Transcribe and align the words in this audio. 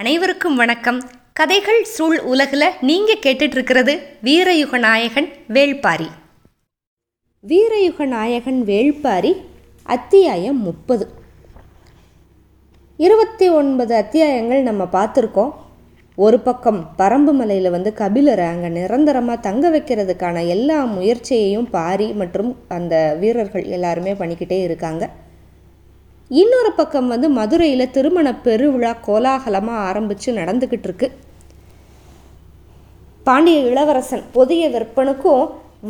அனைவருக்கும் 0.00 0.56
வணக்கம். 0.56 1.02
கதைகள் 1.32 1.84
சூழ் 1.84 2.18
உலகில் 2.18 2.64
நீங்கள் 2.80 3.18
கேட்டுட்ருக்கிறது 3.26 3.98
வீரயுக 4.24 4.78
நாயகன் 4.78 5.28
வேள்பாரி. 5.48 6.06
வீரயுக 7.48 8.04
நாயகன் 8.04 8.62
வேள்பாரி 8.62 9.36
அத்தியாயம் 9.82 10.62
முப்பது. 10.62 11.08
இருபத்தி 12.96 13.48
ஒன்பது 13.48 13.94
அத்தியாயங்கள் 13.94 14.62
நம்ம 14.62 14.88
பார்த்துருக்கோம். 14.92 15.52
ஒரு 16.14 16.40
பக்கம் 16.40 16.90
பரம்பு 16.98 17.32
மலையில் 17.32 17.70
வந்து 17.70 17.92
கபிலரை 17.96 18.46
அங்கே 18.46 18.68
நிரந்தரமாக 18.68 19.40
தங்க 19.40 19.70
வைக்கிறதுக்கான 19.70 20.46
எல்லா 20.46 20.84
முயற்சியையும் 20.84 21.70
பாரி 21.70 22.12
மற்றும் 22.12 22.56
அந்த 22.68 23.16
வீரர்கள் 23.20 23.64
எல்லாருமே 23.64 24.12
பண்ணிக்கிட்டே 24.12 24.62
இருக்காங்க. 24.62 25.10
இன்னொரு 26.38 26.70
பக்கம் 26.78 27.08
வந்து 27.12 27.28
மதுரையில் 27.36 27.92
திருமண 27.94 28.28
பெருவிழா 28.44 28.90
கோலாகலமாக 29.06 29.86
ஆரம்பித்து 29.86 30.32
நடந்துக்கிட்டு 30.38 30.86
இருக்கு. 30.88 31.06
பாண்டிய 33.26 33.60
இளவரசன் 33.70 34.22
புதிய 34.36 34.68
விற்பனுக்கும் 34.74 35.42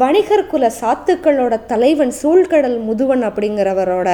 வணிகர் 0.02 0.44
குல 0.52 0.64
சாத்துக்களோட 0.78 1.54
தலைவன் 1.72 2.14
சூழ்கடல் 2.20 2.78
முதுவன் 2.88 3.24
அப்படிங்கிறவரோட 3.28 4.08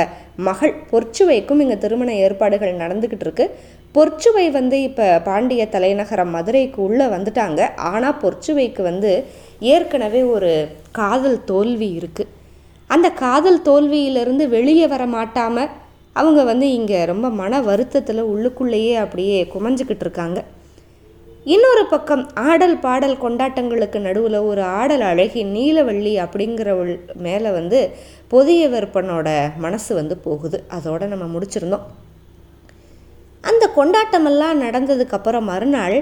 மகள் 0.48 0.74
பொற்சுவைக்கும் 0.90 1.62
இங்கே 1.64 1.78
திருமண 1.84 2.10
ஏற்பாடுகள் 2.24 2.80
நடந்துக்கிட்டு 2.82 3.26
இருக்கு. 3.28 3.46
பொற்சுவை 3.94 4.46
வந்து 4.58 4.76
இப்போ 4.88 5.06
பாண்டிய 5.30 5.62
தலைநகரம் 5.76 6.34
மதுரைக்கு 6.36 6.80
உள்ளே 6.88 7.08
வந்துட்டாங்க. 7.14 7.60
ஆனால் 7.92 8.20
பொற்சுவைக்கு 8.24 8.82
வந்து 8.90 9.12
ஏற்கனவே 9.74 10.22
ஒரு 10.34 10.52
காதல் 11.00 11.40
தோல்வி 11.52 11.90
இருக்குது 12.00 12.32
அந்த 12.90 13.08
காதல் 13.24 13.64
தோல்வியிலிருந்து 13.68 14.44
வெளியே 14.58 14.86
வர 14.92 15.04
மாட்டாமல் 15.18 15.72
அவங்க 16.18 16.40
வந்து 16.50 16.66
இங்கே 16.78 17.00
ரொம்ப 17.12 17.26
மன 17.40 17.60
வருத்தத்தில் 17.70 18.28
உள்ளுக்குள்ளேயே 18.32 18.94
அப்படியே 19.04 19.38
குமஞ்சிக்கிட்டு 19.54 20.04
இருக்காங்க. 20.06 20.38
இன்னொரு 21.54 21.82
பக்கம் 21.90 22.22
ஆடல் 22.50 22.76
பாடல் 22.84 23.20
கொண்டாட்டங்களுக்கு 23.24 23.98
நடுவில் 24.06 24.38
ஒரு 24.50 24.62
ஆடல் 24.78 25.04
அழகி 25.10 25.42
நீலவள்ளி 25.56 26.14
அப்படிங்கிறவள் 26.24 26.92
மேலே 27.26 27.50
வந்து 27.58 27.80
பொதிய 28.32 28.62
விற்பனோட 28.72 29.28
மனசு 29.64 29.90
வந்து 30.00 30.16
போகுது. 30.26 30.60
அதோடு 30.76 31.06
நம்ம 31.12 31.26
முடிச்சிருந்தோம். 31.34 31.84
அந்த 33.50 33.64
கொண்டாட்டமெல்லாம் 33.78 34.62
நடந்ததுக்கப்புறம் 34.66 35.48
மறுநாள் 35.52 35.98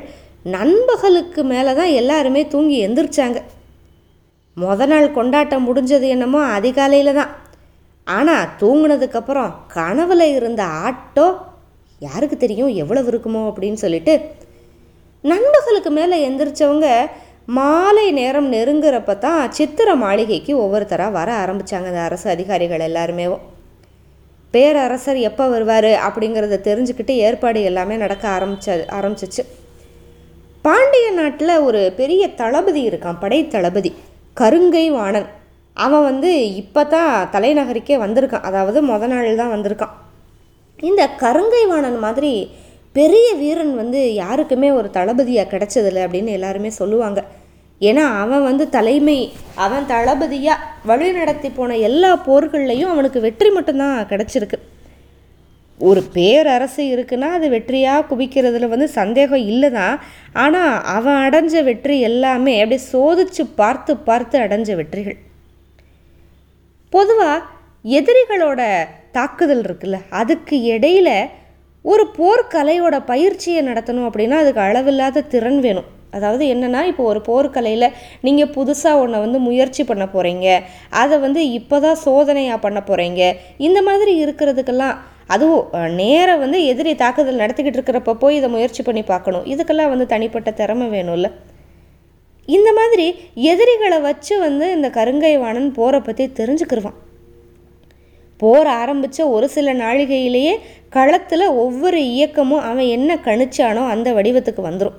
நண்பகலுக்கு 0.55 1.43
மேலே 1.53 1.73
தான் 1.81 1.93
எல்லாருமே 2.01 2.43
தூங்கி 2.55 2.79
எந்திரிச்சாங்க. 2.87 3.39
மொதல் 4.57 4.93
நாள் 4.93 5.15
கொண்டாட்டம் 5.19 5.67
முடிஞ்சது 5.69 6.09
என்னமோ 6.15 6.41
அதிகாலையில் 6.59 7.19
தான் 7.21 7.33
ஆனால் 8.07 8.49
தூங்கினதுக்கப்புறம் 8.61 9.53
கனவுல 9.75 10.23
இருந்த 10.39 10.63
ஆட்டோ 10.87 11.27
யாருக்கு 12.01 12.37
தெரியும் 12.37 12.73
எவ்வளவு 12.83 13.11
இருக்குமோ 13.11 13.43
அப்படின்னு 13.51 13.79
சொல்லிட்டு 13.85 14.15
நண்பகலுக்கு 15.25 15.91
மேலே 15.91 16.17
எந்திரிச்சவங்க 16.29 16.89
மாலை 17.59 18.05
நேரம் 18.11 18.53
நெருங்குறப்ப 18.53 19.19
தான் 19.19 19.51
சித்திர 19.53 19.95
மாளிகைக்கு 19.95 20.53
ஒவ்வொருத்தராக 20.65 21.17
வர 21.19 21.29
ஆரம்பித்தாங்க 21.43 21.91
அந்த 21.91 22.01
அரசு 22.01 22.27
அதிகாரிகள் 22.31 22.81
எல்லாருமே. 22.81 23.27
பேரரசர் 24.55 25.19
எப்போ 25.29 25.45
வருவார் 25.49 25.91
அப்படிங்கிறத 26.07 26.59
தெரிஞ்சுக்கிட்டு 26.69 27.15
ஏற்பாடு 27.27 27.61
எல்லாமே 27.63 27.97
நடக்க 27.97 28.25
ஆரம்பிச்ச 28.29 28.77
ஆரம்பிச்சிச்சு. 28.99 29.43
பாண்டிய 30.63 31.07
நாட்டில் 31.11 31.55
ஒரு 31.59 31.93
பெரிய 31.97 32.29
தளபதி 32.41 32.83
இருக்கான் 32.91 33.19
படை 33.21 33.41
தளபதி 33.49 33.91
கருங்கை 34.37 34.87
வாணன். 34.99 35.29
அவன் 35.77 36.05
வந்து 36.11 36.31
இப்போ 36.63 36.83
தான் 36.95 37.13
தலைநகருக்கே 37.35 37.97
வந்திருக்கான். 38.05 38.47
அதாவது 38.49 38.79
மொதல் 38.91 39.13
நாள் 39.13 39.41
தான் 39.43 39.55
வந்திருக்கான். 39.55 39.95
இந்த 40.89 41.03
கருங்கை 41.23 41.63
வாணன் 41.71 41.99
மாதிரி 42.05 42.33
பெரிய 42.97 43.29
வீரன் 43.41 43.73
வந்து 43.81 44.01
யாருக்குமே 44.23 44.69
ஒரு 44.79 44.89
தளபதியாக 44.97 45.51
கிடைச்சதில்ல 45.53 46.05
அப்படின்னு 46.07 46.37
எல்லாருமே 46.39 46.71
சொல்லுவாங்க. 46.81 47.21
ஏன்னா 47.81 48.05
அவன் 48.25 48.45
வந்து 48.49 48.65
தலைமை 48.77 49.19
அவன் 49.65 49.89
தளபதியாக 49.95 50.67
வழி 50.91 51.09
நடத்தி 51.19 51.49
போன 51.57 51.77
எல்லா 51.89 52.11
போர்கள்லையும் 52.29 52.93
அவனுக்கு 52.95 53.21
வெற்றி 53.27 53.51
மட்டும்தான் 53.57 53.97
கிடச்சிருக்கு. 54.13 54.59
ஒரு 55.81 56.01
பேரரசு 56.17 56.83
இருக்குன்னா 56.95 57.29
அது 57.37 57.47
வெற்றியாக 57.55 58.07
குவிக்கிறதுல 58.11 58.69
வந்து 58.75 58.89
சந்தேகம் 59.01 59.47
இல்லை 59.53 59.71
தான் 59.79 59.97
ஆனால் 60.43 60.75
அவன் 60.97 61.23
அடைஞ்ச 61.27 61.63
வெற்றி 61.71 61.97
எல்லாமே 62.09 62.55
அப்படியே 62.63 62.83
சோதிச்சு 62.93 63.45
பார்த்து 63.61 63.93
பார்த்து 64.09 64.39
அடைஞ்ச 64.45 64.71
வெற்றிகள். 64.81 65.19
பொதுவாக 66.95 67.47
எதிரிகளோட 67.99 68.61
தாக்குதல் 69.17 69.65
இருக்குல்ல 69.67 69.99
அதுக்கு 70.21 70.57
இடையில 70.75 71.11
ஒரு 71.85 72.05
போர்க்கலையோட 72.19 72.97
பயிற்சியை 73.11 73.61
நடத்தணும் 73.69 74.07
அப்படின்னா 74.09 74.37
அதுக்கு 74.43 74.61
அளவில்லாத 74.67 75.25
திறன் 75.33 75.61
வேணும். 75.67 75.89
அதாவது 76.17 76.45
என்னென்னா 76.53 76.81
இப்போ 76.91 77.03
ஒரு 77.13 77.21
போர்க்கலையில் 77.29 77.87
நீங்கள் 78.27 78.53
புதுசாக 78.57 79.01
ஒன்றை 79.03 79.19
வந்து 79.25 79.39
முயற்சி 79.47 79.83
பண்ண 79.89 80.05
போகிறீங்க 80.13 80.47
அதை 81.03 81.17
வந்து 81.25 81.41
இப்போ 81.59 81.79
தான் 81.87 81.99
சோதனையாக 82.05 82.59
பண்ண 82.67 82.81
போகிறீங்க 82.91 83.23
இந்த 83.67 83.81
மாதிரி 83.89 84.13
இருக்கிறதுக்கெல்லாம் 84.25 84.95
அதுவும் 85.35 85.67
நேரம் 86.03 86.43
வந்து 86.45 86.59
எதிரி 86.71 86.93
தாக்குதல் 87.03 87.43
நடத்திக்கிட்டு 87.43 87.79
இருக்கிறப்ப 87.81 88.15
போய் 88.23 88.39
இதை 88.41 88.51
முயற்சி 88.55 88.83
பண்ணி 88.89 89.03
பார்க்கணும். 89.13 89.45
இதுக்கெல்லாம் 89.53 89.93
வந்து 89.95 90.07
தனிப்பட்ட 90.15 90.51
திறமை 90.61 90.89
வேணும்ல. 90.97 91.29
இந்த 92.49 92.73
மாதிரி 92.73 93.07
எதிரிகளை 93.35 94.01
வச்சு 94.01 94.39
வந்து 94.39 94.73
இந்த 94.73 94.89
கருங்கை 94.89 95.39
வாணன் 95.39 95.73
போரை 95.73 96.01
பற்றி 96.01 96.33
தெரிஞ்சுக்கிடுவான் 96.39 96.99
போர் 98.39 98.67
ஆரம்பித்த 98.67 99.29
ஒரு 99.29 99.49
சில 99.49 99.73
நாழிகையிலேயே 99.75 100.55
களத்தில் 100.89 101.47
ஒவ்வொரு 101.49 102.01
இயக்கமும் 102.05 102.61
அவன் 102.61 102.87
என்ன 102.87 103.15
கணிச்சானோ 103.15 103.87
அந்த 103.87 104.13
வடிவத்துக்கு 104.13 104.63
வந்துடும் 104.71 104.99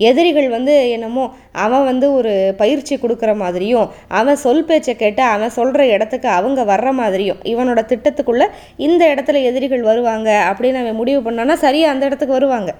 எதிரிகள் 0.00 0.48
வந்து 0.48 0.90
என்னமோ 0.90 1.34
அவன் 1.52 1.84
வந்து 1.84 2.12
ஒரு 2.12 2.54
பயிற்சி 2.56 2.96
கொடுக்குற 2.96 3.36
மாதிரியும் 3.36 3.88
அவன் 4.08 4.36
சொல் 4.36 4.64
பேச்சை 4.64 4.96
கேட்டு 4.96 5.22
அவன் 5.22 5.50
சொல்கிற 5.50 5.86
இடத்துக்கு 5.86 6.28
அவங்க 6.28 6.64
வர்ற 6.64 6.92
மாதிரியும் 6.92 7.38
இவனோட 7.44 7.82
திட்டத்துக்குள்ளே 7.88 8.46
இந்த 8.76 9.14
இடத்துல 9.14 9.42
எதிரிகள் 9.42 9.80
வருவாங்க 9.80 10.44
அப்படின்னு 10.50 10.74
அவன் 10.74 10.94
முடிவு 10.94 11.30
பண்ணான்னா 11.30 11.52
சரியாக 11.52 11.92
அந்த 11.92 12.06
இடத்துக்கு 12.06 12.34
வருவாங்க. 12.34 12.74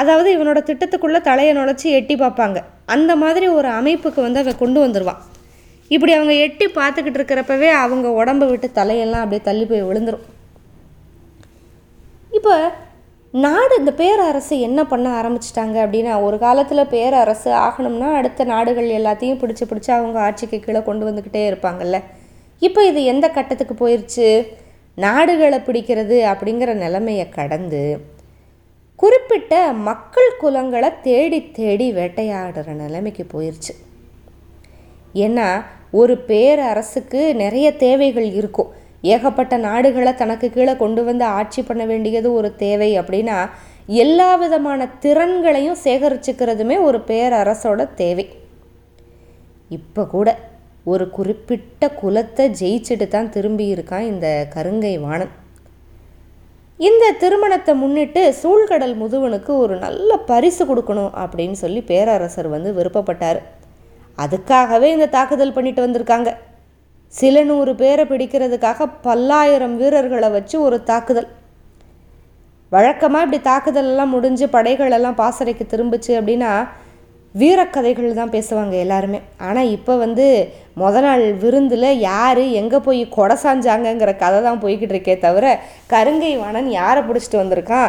அதாவது 0.00 0.28
இவனோட 0.36 0.60
திட்டத்துக்குள்ளே 0.68 1.20
தலையை 1.30 1.52
நுழைச்சி 1.58 1.88
எட்டி 1.98 2.14
பார்ப்பாங்க. 2.22 2.58
அந்த 2.94 3.12
மாதிரி 3.22 3.46
ஒரு 3.58 3.68
அமைப்புக்கு 3.80 4.20
வந்து 4.26 4.42
அவன் 4.42 4.62
கொண்டு 4.62 4.78
வந்துடுவான் 4.84 5.20
இப்படி 5.90 6.12
அவங்க 6.16 6.34
எட்டி 6.46 6.66
பார்த்துக்கிட்டு 6.78 7.18
இருக்கிறப்பவே 7.18 7.68
அவங்க 7.82 8.06
உடம்பை 8.20 8.46
விட்டு 8.50 8.68
தலையெல்லாம் 8.78 9.24
அப்படியே 9.24 9.42
தள்ளி 9.48 9.64
போய் 9.70 9.86
விழுந்துடும் 9.88 10.24
இப்போ 12.38 12.54
நாடு 13.34 13.74
இந்த 13.80 13.92
பேரரசு 14.00 14.54
என்ன 14.66 14.80
பண்ண 14.90 15.06
ஆரம்பிச்சிட்டாங்க 15.20 15.76
அப்படின்னா 15.84 16.12
ஒரு 16.26 16.36
காலத்தில் 16.44 16.90
பேரரசு 16.94 17.50
ஆகணும்னா 17.64 18.08
அடுத்த 18.18 18.44
நாடுகள் 18.52 18.88
எல்லாத்தையும் 18.98 19.40
பிடிச்சி 19.42 19.64
பிடிச்சி 19.70 19.90
அவங்க 19.96 20.18
ஆட்சிக்கு 20.26 20.58
கீழே 20.66 20.80
கொண்டு 20.88 21.04
வந்துக்கிட்டே 21.08 21.42
இருப்பாங்கல்ல. 21.50 21.98
இப்போ 22.62 22.82
இது 22.90 23.00
எந்த 23.12 23.26
கட்டத்துக்கு 23.36 23.74
போயிடுச்சு 23.82 24.28
நாடுகளை 24.98 25.58
பிடிக்கிறது 25.66 26.18
அப்படிங்கிற 26.32 26.70
நிலைமையை 26.84 27.26
கடந்து 27.38 27.82
குறிப்பிட்ட 28.98 29.72
மக்கள் 29.88 30.30
குலங்களை 30.42 30.90
தேடி 31.02 31.38
தேடி 31.58 31.86
வேட்டையாடுற 31.92 32.74
நிலைமைக்கு 32.74 33.24
போயிடுச்சு 33.32 33.74
ஏன்னா 35.24 35.48
ஒரு 36.00 36.14
பேரரசுக்கு 36.28 37.20
நிறைய 37.42 37.66
தேவைகள் 37.84 38.28
இருக்கும். 38.38 38.70
ஏகப்பட்ட 39.14 39.54
நாடுகளை 39.66 40.12
தனக்கு 40.14 40.46
கீழே 40.50 40.74
கொண்டு 40.76 41.04
வந்து 41.04 41.24
ஆட்சி 41.38 41.62
பண்ண 41.62 41.82
வேண்டியது 41.84 42.28
ஒரு 42.32 42.48
தேவை 42.56 42.90
அப்படின்னா 43.00 43.38
எல்லா 44.02 44.30
விதமான 44.36 44.88
திறன்களையும் 45.04 45.80
சேகரிச்சுக்கிறதுமே 45.84 46.76
ஒரு 46.88 46.98
பேரரசோட 47.10 47.94
தேவை. 47.94 48.26
இப்போ 49.68 50.02
கூட 50.14 50.28
ஒரு 50.84 51.04
குறிப்பிட்ட 51.10 51.90
குலத்தை 52.00 52.44
ஜெயிச்சுட்டு 52.60 53.08
தான் 53.08 53.32
திரும்பி 53.36 53.64
இருக்கான் 53.74 54.08
இந்த 54.12 54.28
கருங்கை 54.54 54.94
வாணன். 54.98 55.32
இந்த 56.78 57.04
திருமணத்தை 57.20 57.72
முன்னிட்டு 57.82 58.22
சூழ்கடல் 58.40 58.94
முதுவனுக்கு 59.02 59.52
ஒரு 59.64 59.74
நல்ல 59.84 60.16
பரிசு 60.30 60.62
கொடுக்கணும் 60.70 61.14
அப்படின்னு 61.22 61.56
சொல்லி 61.60 61.80
பேரரசர் 61.90 62.48
வந்து 62.54 62.70
விருப்பப்பட்டார். 62.78 63.38
அதுக்காகவே 64.24 64.88
இந்த 64.96 65.06
தாக்குதல் 65.14 65.54
பண்ணிட்டு 65.56 65.80
வந்திருக்காங்க. 65.86 66.30
சில 67.14 67.44
நூறு 67.50 67.72
பேரை 67.74 68.04
பிடிக்கிறதுக்காக 68.10 68.88
பல்லாயிரம் 69.06 69.76
வீரர்களை 69.80 70.30
வச்சு 70.36 70.56
ஒரு 70.66 70.78
தாக்குதல். 70.90 71.28
வழக்கமாக 72.72 73.24
இப்படி 73.26 73.40
தாக்குதல் 73.50 73.90
எல்லாம் 73.92 74.14
முடிஞ்சு 74.16 74.46
படைகள் 74.56 74.94
எல்லாம் 74.98 75.18
பாசறைக்கு 75.22 75.66
திரும்பிச்சு 75.72 76.12
அப்படின்னா 76.20 76.52
வீரக்கதைகள் 77.40 78.18
தான் 78.18 78.32
பேசுவாங்க 78.34 78.74
எல்லாருமே. 78.84 79.18
ஆனால் 79.46 79.70
இப்போ 79.76 79.94
வந்து 80.02 80.26
முத 80.80 81.00
நாள் 81.06 81.24
விருந்தில் 81.42 81.88
யார் 82.08 82.40
எங்கே 82.60 82.78
போய் 82.86 83.02
கொடை 83.16 83.36
சாஞ்சாங்கங்கிற 83.42 84.12
கதை 84.22 84.38
தான் 84.46 84.62
போய்கிட்டு 84.64 84.94
இருக்கே 84.94 85.16
தவிர 85.26 85.44
கருங்கை 85.92 86.32
வாணன் 86.42 86.70
யாரை 86.78 87.02
பிடிச்சிட்டு 87.08 87.42
வந்திருக்கான்? 87.42 87.88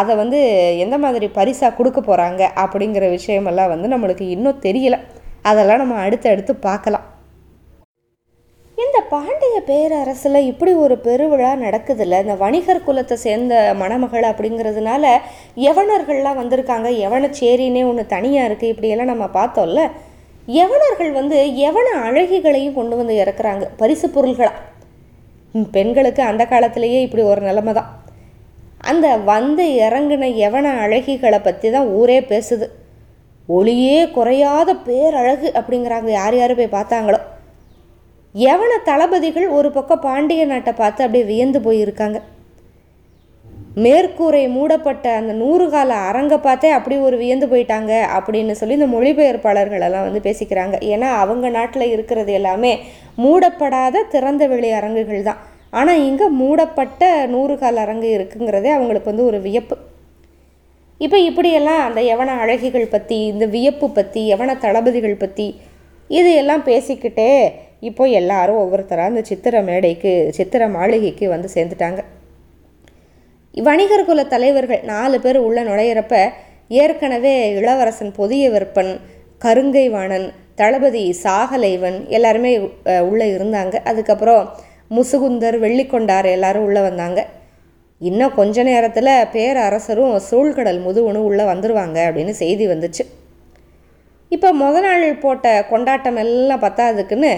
அதை 0.00 0.14
வந்து 0.22 0.40
எந்த 0.84 0.98
மாதிரி 1.06 1.28
பரிசாக 1.38 1.76
கொடுக்க 1.80 2.00
போகிறாங்க 2.10 2.42
அப்படிங்கிற 2.64 3.08
விஷயமெல்லாம் 3.16 3.72
வந்து 3.74 3.94
நம்மளுக்கு 3.94 4.26
இன்னும் 4.36 4.62
தெரியலை. 4.68 5.00
அதெல்லாம் 5.50 5.82
நம்ம 5.84 6.00
அடுத்து 6.06 6.28
அடுத்து 6.34 6.54
பார்க்கலாம். 6.68 7.06
இந்த 8.84 8.98
பாண்டிய 9.12 9.56
பேரரசில் 9.68 10.46
இப்படி 10.48 10.72
ஒரு 10.84 10.94
பெருவிழா 11.04 11.50
நடக்குதுல்ல? 11.64 12.16
இந்த 12.24 12.34
வணிகர் 12.42 12.82
குலத்தை 12.86 13.16
சேர்ந்த 13.22 13.54
மணமகள் 13.82 14.26
அப்படிங்கிறதுனால 14.30 15.04
யவனர்கள்லாம் 15.66 16.40
வந்திருக்காங்க. 16.40 16.88
யவனச்சேரின்னே 17.04 17.82
ஒன்று 17.90 18.04
தனியாக 18.14 18.48
இருக்குது 18.48 18.72
இப்படியெல்லாம் 18.72 19.10
நம்ம 19.12 19.26
பார்த்தோம்ல. 19.38 19.82
யவனர்கள் 20.56 21.12
வந்து 21.18 21.36
யவன 21.62 21.88
அழகிகளையும் 22.08 22.76
கொண்டு 22.78 22.96
வந்து 23.00 23.14
இறக்குறாங்க. 23.22 23.66
பரிசு 23.80 24.08
பொருள்களாக 24.16 24.64
பெண்களுக்கு 25.76 26.22
அந்த 26.30 26.42
காலத்திலேயே 26.52 26.98
இப்படி 27.06 27.24
ஒரு 27.32 27.42
நிலைமை 27.48 27.74
தான் 27.78 27.92
அந்த 28.90 29.06
வந்து 29.32 29.64
இறங்கின 29.86 30.28
யவன 30.42 30.66
அழகிகளை 30.84 31.40
பற்றி 31.46 31.70
தான் 31.76 31.88
ஊரே 32.00 32.18
பேசுது. 32.32 32.68
ஒளியே 33.48 33.98
குறையாத 34.18 34.70
பேரழகு 34.88 35.48
அப்படிங்கிறாங்க. 35.60 36.10
யார் 36.20 36.38
யார் 36.40 36.58
போய் 36.60 36.76
பார்த்தாங்களோ? 36.78 37.20
யவன 38.44 38.72
தளபதிகள் 38.88 39.46
ஒரு 39.58 39.68
பக்கம் 39.74 40.02
பாண்டிய 40.06 40.42
நாட்டை 40.52 40.72
பார்த்து 40.80 41.04
அப்படியே 41.04 41.26
வியந்து 41.30 41.58
போயிருக்காங்க. 41.66 42.18
மேற்கூரை 43.84 44.42
மூடப்பட்ட 44.56 45.06
அந்த 45.20 45.32
நூறு 45.40 45.64
கால 45.74 45.90
அரங்கை 46.08 46.38
பார்த்தே 46.46 46.68
அப்படி 46.76 46.96
ஒரு 47.06 47.16
வியந்து 47.22 47.46
போயிட்டாங்க 47.50 47.92
அப்படின்னு 48.16 48.54
சொல்லி 48.60 48.78
இந்த 48.78 48.88
மொழிபெயர்ப்பாளர்கள் 48.94 49.84
எல்லாம் 49.88 50.06
வந்து 50.08 50.20
பேசிக்கிறாங்க. 50.28 50.76
ஏன்னா 50.92 51.08
அவங்க 51.22 51.48
நாட்டில் 51.56 51.92
இருக்கிறது 51.94 52.32
எல்லாமே 52.38 52.72
மூடப்படாத 53.24 54.04
திறந்த 54.14 54.46
வெளி 54.52 54.70
அரங்குகள் 54.80 55.26
தான். 55.28 55.42
ஆனால் 55.78 56.02
இங்கே 56.08 56.26
மூடப்பட்ட 56.40 57.02
நூறு 57.34 57.56
கால 57.62 57.80
அரங்கு 57.84 58.10
இருக்குங்கிறதே 58.16 58.72
அவங்களுக்கு 58.78 59.12
வந்து 59.12 59.28
ஒரு 59.30 59.40
வியப்பு. 59.46 59.76
இப்போ 61.00 61.18
இப்படியெல்லாம் 61.28 61.82
அந்த 61.86 62.00
யவன 62.10 62.34
அழகிகள் 62.42 62.92
பற்றி 62.96 63.18
இந்த 63.32 63.46
வியப்பு 63.56 63.86
பற்றி 63.98 64.20
யவன 64.32 64.50
தளபதிகள் 64.64 65.22
பற்றி 65.24 65.48
இது 66.10 66.30
எல்லாம் 66.42 66.66
பேசிக்கிட்டே 66.68 67.30
இப்போ 67.82 68.04
எல்லாரும் 68.20 68.60
ஒவ்வொருத்தராக 68.62 69.12
அந்த 69.12 69.22
சித்திர 69.30 69.62
மேடைக்கு 69.68 70.12
சித்திர 70.36 70.68
மாளிகைக்கு 70.76 71.26
வந்து 71.34 71.48
சேர்ந்துட்டாங்க. 71.54 72.00
வணிகர் 73.54 74.08
குல 74.08 74.22
தலைவர்கள் 74.32 74.82
நாலு 74.92 75.16
பேர் 75.24 75.38
உள்ள 75.46 75.58
நுழையிறப்ப 75.68 76.14
ஏற்கனவே 76.82 77.34
இளவரசன் 77.58 78.12
பொதிய 78.18 78.44
விற்பன் 78.54 78.92
கருங்கை 79.44 79.86
வாணன் 79.94 80.26
தளபதி 80.60 81.04
சாகலைவன் 81.22 81.98
எல்லாருமே 82.16 82.52
உள்ளே 83.10 83.26
இருந்தாங்க. 83.36 83.74
அதுக்கப்புறம் 83.90 84.42
முசுகுந்தர் 84.96 85.56
வெள்ளிக்கொண்டார் 85.64 86.28
எல்லாரும் 86.36 86.66
உள்ளே 86.68 86.82
வந்தாங்க. 86.88 87.20
இன்னும் 88.00 88.36
கொஞ்ச 88.38 88.62
நேரத்தில் 88.70 89.12
பேரரசரும் 89.34 90.14
சூழ்கடல் 90.28 90.80
முதுவனும் 90.86 91.26
உள்ளே 91.28 91.44
வந்துடுவாங்க 91.52 91.98
அப்படின்னு 92.08 92.34
செய்தி 92.42 92.66
வந்துச்சு. 92.72 93.04
இப்போ 94.32 94.48
முத 94.62 94.76
நாள் 94.86 95.06
போட்ட 95.24 95.46
கொண்டாட்டம் 95.72 96.18
எல்லாம் 96.24 96.64
பத்தாதுக்குன்னு 96.64 97.32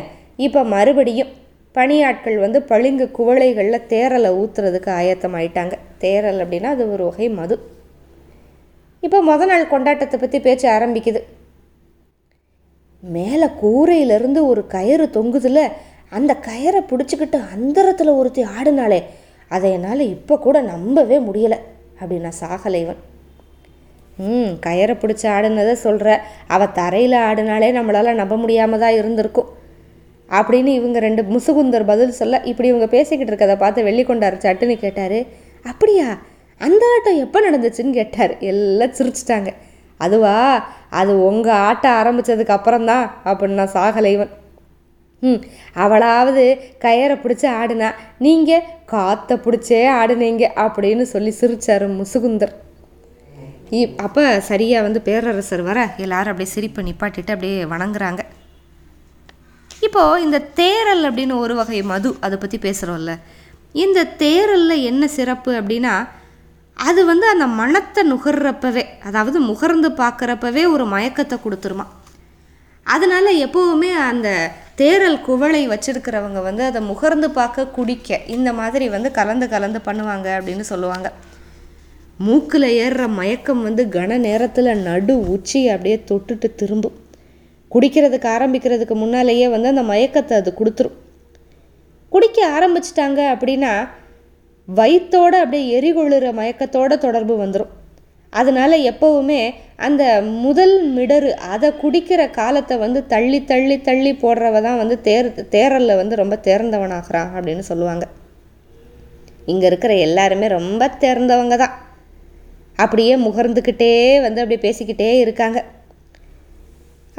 இப்போ 0.46 0.60
மறுபடியும் 0.74 1.30
பணியாட்கள் 1.76 2.36
வந்து 2.42 2.58
பளிங்கு 2.70 3.06
குவளைகளில் 3.16 3.86
தேரலை 3.92 4.30
ஊற்றுறதுக்கு 4.40 4.90
ஆயத்தம் 4.98 5.34
ஆயிட்டாங்க 5.38 5.74
தேரல் 6.02 6.40
அப்படின்னா 6.44 6.70
அது 6.76 6.84
ஒரு 6.94 7.02
வகை 7.08 7.26
மது. 7.38 7.56
இப்போ 9.02 9.18
முத 9.28 9.46
நாள் 9.50 9.72
கொண்டாட்டத்தை 9.72 10.16
பற்றி 10.22 10.38
பேச்சு 10.46 10.66
ஆரம்பிக்குது. 10.76 11.20
மேலே 13.02 13.48
கூரையிலேருந்து 13.62 14.40
ஒரு 14.52 14.62
கயிறு 14.76 15.04
தொங்குதில் 15.16 15.62
அந்த 16.18 16.32
கயிறை 16.48 16.80
பிடிச்சிக்கிட்டு 16.90 17.38
அந்தரத்தில் 17.54 18.18
ஒருத்தி 18.20 18.42
ஆடினாலே 18.56 19.00
அதை 19.50 19.68
என்னால் 19.76 20.10
இப்போ 20.14 20.34
கூட 20.46 20.56
நம்பவே 20.72 21.18
முடியலை 21.28 21.58
அப்படின்னா 22.00 22.32
சாகலைவன். 22.40 23.00
ம் 24.24 24.52
கயிறை 24.66 24.94
பிடிச்சி 25.02 25.26
ஆடுனதை 25.36 25.74
சொல்கிற 25.86 26.08
அவள் 26.54 26.74
தரையில் 26.80 27.16
ஆடினாலே 27.28 27.70
நம்மளால் 27.78 28.18
நம்ப 28.20 28.36
முடியாமல் 28.42 28.82
தான் 28.84 28.98
இருந்திருக்கும். 29.00 29.50
அப்படின்னு 30.28 30.66
இவங்க 30.66 30.98
ரெண்டு 30.98 31.22
முசுகுந்தர் 31.22 31.84
பதில் 31.84 32.10
சொல்ல 32.10 32.40
இப்படி 32.44 32.68
இவங்க 32.68 32.86
பேசிக்கிட்டு 32.86 33.34
இருக்கதை 33.34 33.56
பார்த்து 33.56 33.82
வெள்ளிக்கொண்டார் 33.82 34.38
சட்டுன்னு 34.38 34.76
கேட்டார் 34.76 35.24
அப்படியா? 35.64 36.18
அந்த 36.58 36.86
ஆட்டம் 36.96 37.18
எப்போ 37.18 37.50
நடந்துச்சுன்னு 37.50 37.92
கேட்டார். 37.92 38.38
எல்லாம் 38.38 38.90
சிரிச்சிட்டாங்க. 38.90 39.52
அதுவா? 39.96 40.68
அது 40.90 41.24
உங்கள் 41.26 41.52
ஆட்டம் 41.52 41.92
ஆரம்பித்ததுக்கு 41.92 42.48
அப்புறம்தான் 42.48 43.22
அப்படின்னா 43.24 43.64
சாகலைவன் 43.64 44.28
ம் 45.20 45.42
அவளாவது 45.74 46.58
கயரை 46.80 47.18
பிடிச்சி 47.18 47.48
ஆடுனா 47.62 47.94
நீங்கள் 48.18 48.62
காற்றை 48.86 49.38
பிடிச்சே 49.38 49.90
ஆடுனீங்க 50.02 50.48
அப்படின்னு 50.56 51.02
சொல்லி 51.02 51.30
சிரித்தார் 51.30 52.02
முசுகுந்தர். 52.02 52.52
இ- 53.70 53.98
அப்போ 53.98 54.40
சரியாக 54.40 54.82
வந்து 54.82 55.00
பேரரசர் 55.00 55.62
வர 55.62 55.88
எல்லாரும் 55.96 56.30
அப்படியே 56.30 56.54
சிரிப்பை 56.54 56.84
நிப்பாட்டிட்டு 56.84 57.30
அப்படியே 57.30 57.64
வணங்குறாங்க. 57.64 58.18
இப்போது 59.82 60.22
இந்த 60.22 60.38
தேரல் 60.60 61.02
அப்படின்னு 61.08 61.34
ஒரு 61.44 61.54
வகை 61.54 61.82
மது 61.82 62.10
அதை 62.20 62.38
பற்றி 62.38 62.58
பேசுகிறோம்ல 62.58 63.12
இந்த 63.74 64.06
தேரலில் 64.18 64.84
என்ன 64.90 65.06
சிறப்பு 65.08 65.50
அப்படின்னா 65.60 65.94
அது 66.76 67.00
வந்து 67.04 67.26
அந்த 67.28 67.46
மணத்தை 67.46 68.02
நுகர்றப்பவே 68.10 68.82
அதாவது 69.02 69.38
முகர்ந்து 69.40 69.88
பார்க்குறப்பவே 70.02 70.62
ஒரு 70.72 70.84
மயக்கத்தை 70.86 71.36
கொடுத்துருமா. 71.44 71.86
அதனால் 72.86 73.30
எப்போவுமே 73.46 73.90
அந்த 74.10 74.28
தேரல் 74.76 75.18
குவளை 75.20 75.62
வச்சுருக்கிறவங்க 75.68 76.42
வந்து 76.42 76.62
அதை 76.64 76.80
முகர்ந்து 76.82 77.28
பார்க்க 77.30 77.66
குடிக்க 77.76 78.18
இந்த 78.26 78.52
மாதிரி 78.52 78.88
வந்து 78.88 79.10
கலந்து 79.10 79.48
கலந்து 79.48 79.80
பண்ணுவாங்க 79.84 80.28
அப்படின்னு 80.38 80.60
சொல்லுவாங்க. 80.60 81.10
மூக்கில் 82.18 82.68
ஏறுற 82.82 83.04
மயக்கம் 83.08 83.62
வந்து 83.62 83.82
கன 83.88 84.18
நேரத்தில் 84.18 84.70
நடு 84.82 85.16
உச்சி 85.34 85.60
அப்படியே 85.68 86.04
தொட்டுட்டு 86.10 86.50
திரும்பும். 86.54 86.96
குடிக்கிறதுக்கு 87.72 88.28
ஆரம்பிக்கிறதுக்கு 88.36 88.94
முன்னாலேயே 89.04 89.48
வந்து 89.54 89.68
அந்த 89.72 89.82
மயக்கத்தை 89.92 90.36
அது 90.40 90.50
கொடுத்துரும். 90.60 90.96
குடிக்க 92.12 92.38
ஆரம்பிச்சிட்டாங்க 92.56 93.20
அப்படின்னா 93.34 93.72
வயிற்றோட 94.68 95.34
அப்படியே 95.42 95.66
எரிகொள்ளுற 95.78 96.30
மயக்கத்தோட 96.38 96.92
தொடர்பு 97.06 97.34
வந்துடும் 97.42 97.74
அதனால 98.32 98.72
எப்போவுமே 98.90 99.40
அந்த 99.86 100.02
முதல் 100.44 100.74
மிடரு 100.96 101.30
அதை 101.54 101.68
குடிக்கிற 101.82 102.22
காலத்தை 102.30 102.76
வந்து 102.76 103.00
தள்ளி 103.06 103.38
தள்ளி 103.50 103.76
தள்ளி 103.88 104.12
போடுறவ 104.22 104.60
தான் 104.66 104.80
வந்து 104.82 104.96
தேர் 105.00 105.28
தேரலில் 105.54 106.00
வந்து 106.00 106.14
ரொம்ப 106.22 106.36
தேர்ந்தவனாகிறான் 106.48 107.30
அப்படின்னு 107.36 107.64
சொல்லுவாங்க. 107.70 108.04
இங்கே 109.52 109.66
இருக்கிற 109.66 109.92
எல்லாருமே 110.06 110.48
ரொம்ப 110.58 110.90
தேர்ந்தவங்க 111.04 111.56
தான். 111.56 111.74
அப்படியே 112.84 113.14
முகர்ந்துக்கிட்டே 113.16 113.92
வந்து 114.26 114.42
அப்படியே 114.42 114.60
பேசிக்கிட்டே 114.66 115.10
இருக்காங்க. 115.18 115.58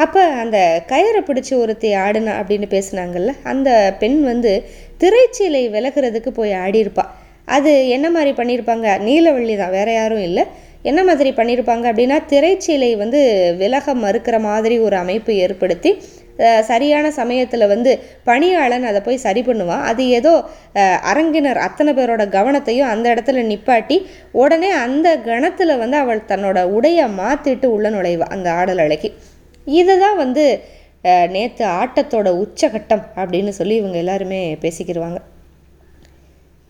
அப்போ 0.03 0.21
அந்த 0.41 0.57
கயிறை 0.91 1.21
பிடிச்சி 1.27 1.53
ஒருத்தி 1.61 1.89
ஆடுனா 2.03 2.33
அப்படின்னு 2.41 2.67
பேசுனாங்கல்ல 2.75 3.31
அந்த 3.51 3.69
பெண் 4.01 4.19
வந்து 4.31 4.51
திரைச்சீலை 5.01 5.63
விலகிறதுக்கு 5.75 6.31
போய் 6.39 6.53
ஆடியிருப்பா. 6.63 7.05
அது 7.55 7.71
என்ன 7.95 8.07
மாதிரி 8.15 8.31
பண்ணியிருப்பாங்க? 8.39 8.87
நீலவள்ளி 9.07 9.55
தான் 9.61 9.75
வேற 9.77 9.89
யாரும் 9.99 10.25
இல்லை. 10.29 10.43
என்ன 10.89 10.99
மாதிரி 11.07 11.29
பண்ணியிருப்பாங்க 11.37 11.85
அப்படின்னா 11.91 12.17
திரைச்சீலை 12.31 12.89
வந்து 13.03 13.21
விலக 13.61 13.93
மறுக்கிற 14.03 14.35
மாதிரி 14.49 14.75
ஒரு 14.87 14.95
அமைப்பு 15.03 15.31
ஏற்படுத்தி 15.45 15.91
சரியான 16.69 17.05
சமயத்தில் 17.17 17.71
வந்து 17.71 17.91
பணியாளன் 18.27 18.85
அதை 18.89 18.99
போய் 19.07 19.23
சரி 19.23 19.41
பண்ணுவான். 19.47 19.83
அது 19.89 20.03
ஏதோ 20.19 20.31
அரங்கினர் 21.11 21.59
அத்தனை 21.65 21.91
பேரோட 21.97 22.25
கவனத்தையும் 22.37 22.91
அந்த 22.91 23.05
இடத்துல 23.13 23.43
நிப்பாட்டி 23.49 23.97
உடனே 24.43 24.69
அந்த 24.85 25.09
கணத்தில் 25.27 25.79
வந்து 25.83 25.97
அவள் 26.03 26.27
தன்னோட 26.31 26.61
உடையை 26.77 27.07
மாற்றிட்டு 27.19 27.69
உள்ள 27.75 27.89
நுழைவா 27.95 28.29
அந்த 28.37 28.49
ஆடல் 28.61 28.83
அழகி. 28.85 29.11
இதை 29.77 29.95
தான் 30.03 30.19
வந்து 30.23 30.43
நேற்று 31.35 31.65
ஆட்டத்தோட 31.79 32.29
உச்சகட்டம் 32.43 33.03
அப்படின்னு 33.19 33.51
சொல்லி 33.59 33.75
இவங்க 33.81 33.97
எல்லாருமே 34.03 34.39
பேசிக்கிடுவாங்க 34.63 35.19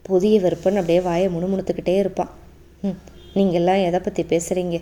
புதிய 0.06 0.36
விருப்பன் 0.44 0.80
அப்படியே 0.82 1.02
வாயை 1.08 1.28
முணுமுணுத்துக்கிட்டே 1.34 1.96
இருப்பான். 2.04 2.32
ம் 2.84 3.00
நீங்கள்லாம் 3.36 3.84
எதை 3.88 4.00
பற்றி 4.02 4.24
பேசுகிறீங்க 4.32 4.78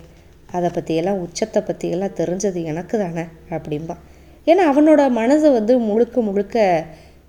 அதை 0.56 0.68
பற்றியெல்லாம் 0.76 1.22
உச்சத்தை 1.24 1.60
பற்றியெல்லாம் 1.62 2.16
தெரிஞ்சது 2.20 2.60
எனக்கு 2.70 2.96
தானே 3.02 3.24
அப்படிம்பான். 3.56 4.02
ஏன்னா 4.46 4.62
அவனோட 4.72 5.02
மனசை 5.20 5.48
வந்து 5.58 5.74
முழுக்க 5.88 6.20
முழுக்க 6.28 6.56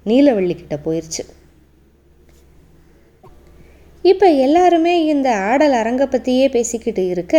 நீலவள்ளிக்கிட்ட 0.05 0.75
போயிடுச்சு 0.86 1.24
இப்போ 4.03 4.27
எல்லாருமே 4.46 4.93
இந்த 5.13 5.29
ஆடல் 5.50 5.75
அரங்கை 5.79 6.05
பற்றியே 6.08 6.46
பேசிக்கிட்டு 6.53 7.03
இருக்க 7.13 7.36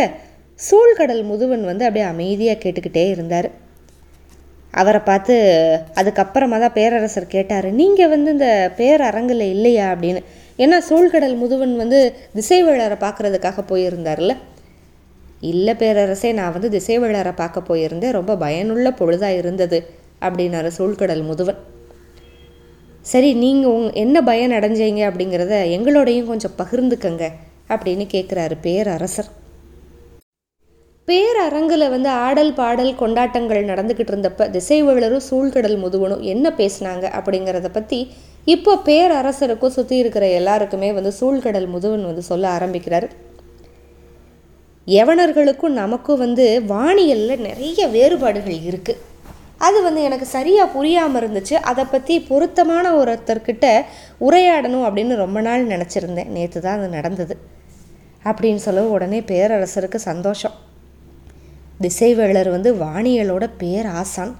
சூழ்கடல் 0.69 1.23
முதுவன் 1.25 1.65
வந்து 1.65 1.85
அப்படியே 1.85 2.07
அமைதியாக 2.07 2.59
கேட்டுக்கிட்டே 2.63 3.05
இருந்தார். 3.11 3.51
அவரை 4.71 5.01
பார்த்து 5.01 5.35
அதுக்கப்புறமா 5.95 6.59
தான் 6.59 6.73
பேரரசர் 6.73 7.27
கேட்டார் 7.27 7.69
நீங்கள் 7.73 8.09
வந்து 8.09 8.31
இந்த 8.31 8.73
பேரரங்கில் 8.77 9.45
இல்லையா? 9.55 9.87
அப்படின்னு. 9.95 10.21
ஏன்னா 10.59 10.79
சூழ்கடல் 10.89 11.37
முதுவன் 11.43 11.75
வந்து 11.77 11.99
திசைவேளரை 12.35 12.97
பார்க்குறதுக்காக 13.01 13.65
போயிருந்தார்ல 13.71 14.37
இல்லை 15.41 15.75
பேரரசே 15.75 16.33
நான் 16.33 16.53
வந்து 16.53 16.69
திசைவேளரை 16.69 17.33
பார்க்க 17.35 17.69
போயிருந்தேன். 17.69 18.11
ரொம்ப 18.11 18.37
பயனுள்ள 18.37 18.91
பொழுதாக 18.91 19.39
இருந்தது 19.39 19.79
அப்படின்னாரு 20.21 20.71
சூழ்கடல் 20.79 21.25
முதுவன். 21.31 21.61
சரி 23.01 23.35
நீங்கள் 23.35 23.73
உங் 23.73 23.93
என்ன 23.93 24.23
பயன் 24.23 24.53
அடைஞ்சீங்க 24.53 25.03
அப்படிங்கிறத 25.11 25.55
எங்களோடையும் 25.77 26.27
கொஞ்சம் 26.27 26.57
பகிர்ந்துக்கங்க 26.59 27.27
அப்படின்னு 27.69 28.07
கேட்குறாரு 28.15 28.57
பேரரசர். 28.63 29.31
பேரரங்கில் 31.11 31.93
வந்து 31.93 32.11
ஆடல் 32.25 32.53
பாடல் 32.59 32.93
கொண்டாட்டங்கள் 33.03 33.71
நடந்துக்கிட்டு 33.71 34.13
இருந்தப்ப 34.13 34.47
திசைவேளரும் 34.57 35.25
சூழ்கடல் 35.29 35.79
முதுவனும் 35.85 36.25
என்ன 36.33 36.53
பேசுனாங்க 36.61 37.05
அப்படிங்கிறத 37.19 37.71
பற்றி 37.77 37.99
இப்போ 38.47 38.73
பேரரசருக்கும் 38.89 39.75
சுற்றி 39.77 39.97
இருக்கிற 40.03 40.25
எல்லாருக்குமே 40.39 40.89
வந்து 40.99 41.13
சூழ்கடல் 41.19 41.69
முதுவன் 41.75 42.07
வந்து 42.11 42.23
சொல்ல 42.29 42.45
ஆரம்பிக்கிறார். 42.57 43.07
யவனர்களுக்கும் 44.87 45.77
நமக்கும் 45.83 46.23
வந்து 46.25 46.47
வானியலில் 46.73 47.45
நிறைய 47.49 47.89
வேறுபாடுகள் 47.97 48.59
இருக்குது 48.69 49.03
அது 49.67 49.79
வந்து 49.87 50.01
எனக்கு 50.09 50.27
சரியாக 50.37 50.73
புரியாமல் 50.77 51.21
இருந்துச்சு. 51.21 51.57
அதை 51.71 51.85
பற்றி 51.85 52.15
பொருத்தமான 52.31 52.87
ஒருத்தர்கிட்ட 53.01 53.67
உரையாடணும் 54.27 54.87
அப்படின்னு 54.87 55.17
ரொம்ப 55.25 55.41
நாள் 55.49 55.71
நினச்சிருந்தேன். 55.75 56.33
நேற்று 56.37 56.61
தான் 56.67 56.79
அது 56.81 56.89
நடந்தது. 56.99 57.37
அப்படின்னு 58.31 58.63
சொல்ல 58.67 58.89
உடனே 58.97 59.21
பேரரசருக்கு 59.31 60.01
சந்தோஷம். 60.11 60.57
திசைவேளர் 61.85 62.49
வந்து 62.55 62.71
வானியலோட 62.81 63.45
பேராசான் 63.61 64.33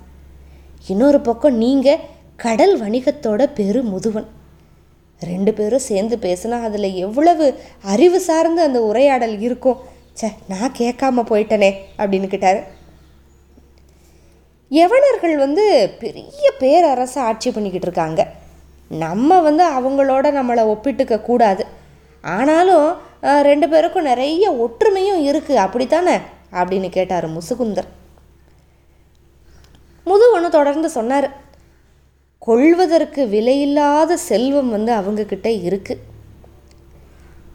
இன்னொரு 0.93 1.19
பக்கம் 1.29 1.57
நீங்கள் 1.63 2.03
கடல் 2.45 2.75
வணிகத்தோட 2.83 3.43
பெரு 3.59 3.81
முதுவன். 3.93 4.27
ரெண்டு 5.31 5.53
பேரும் 5.59 5.87
சேர்ந்து 5.87 6.17
பேசுனா 6.25 6.57
அதில் 6.67 6.97
எவ்வளவு 7.05 7.47
அறிவு 7.93 8.19
சார்ந்த 8.27 8.61
அந்த 8.69 8.81
உரையாடல் 8.91 9.35
இருக்கும். 9.47 9.79
ச்சே 10.19 10.29
நான் 10.51 10.77
கேட்காம 10.79 11.25
போயிட்டனே 11.31 11.71
அப்படின்னு 12.01 12.29
கேட்டார். 12.33 12.61
யவனர்கள் 14.79 15.37
வந்து 15.45 15.65
பெரிய 16.03 16.53
பேரரசை 16.63 17.23
ஆட்சி 17.29 17.51
பண்ணிக்கிட்டு 17.51 17.89
இருக்காங்க. 17.89 18.21
நம்ம 19.05 19.41
வந்து 19.49 19.65
அவங்களோட 19.79 20.27
நம்மளை 20.39 20.65
ஒப்பிட்டுக்க 20.75 21.19
கூடாது. 21.31 21.65
ஆனாலும் 22.37 22.89
ரெண்டு 23.51 23.69
பேருக்கும் 23.73 24.09
நிறைய 24.11 24.45
ஒற்றுமையும் 24.65 25.25
இருக்குது 25.31 25.63
அப்படித்தானே? 25.65 26.17
அப்படின்னு 26.53 26.89
கேட்டார் 26.89 27.27
முசுகுந்தர். 27.37 27.89
முதுவனு 30.07 30.49
தொடர்ந்து 30.49 30.89
சொன்னார் 30.91 31.29
கொள்வதற்கு 32.39 33.23
விலையில்லாத 33.27 34.13
செல்வம் 34.29 34.71
வந்து 34.71 34.93
அவங்கக்கிட்ட 34.93 35.49
இருக்குது 35.69 36.07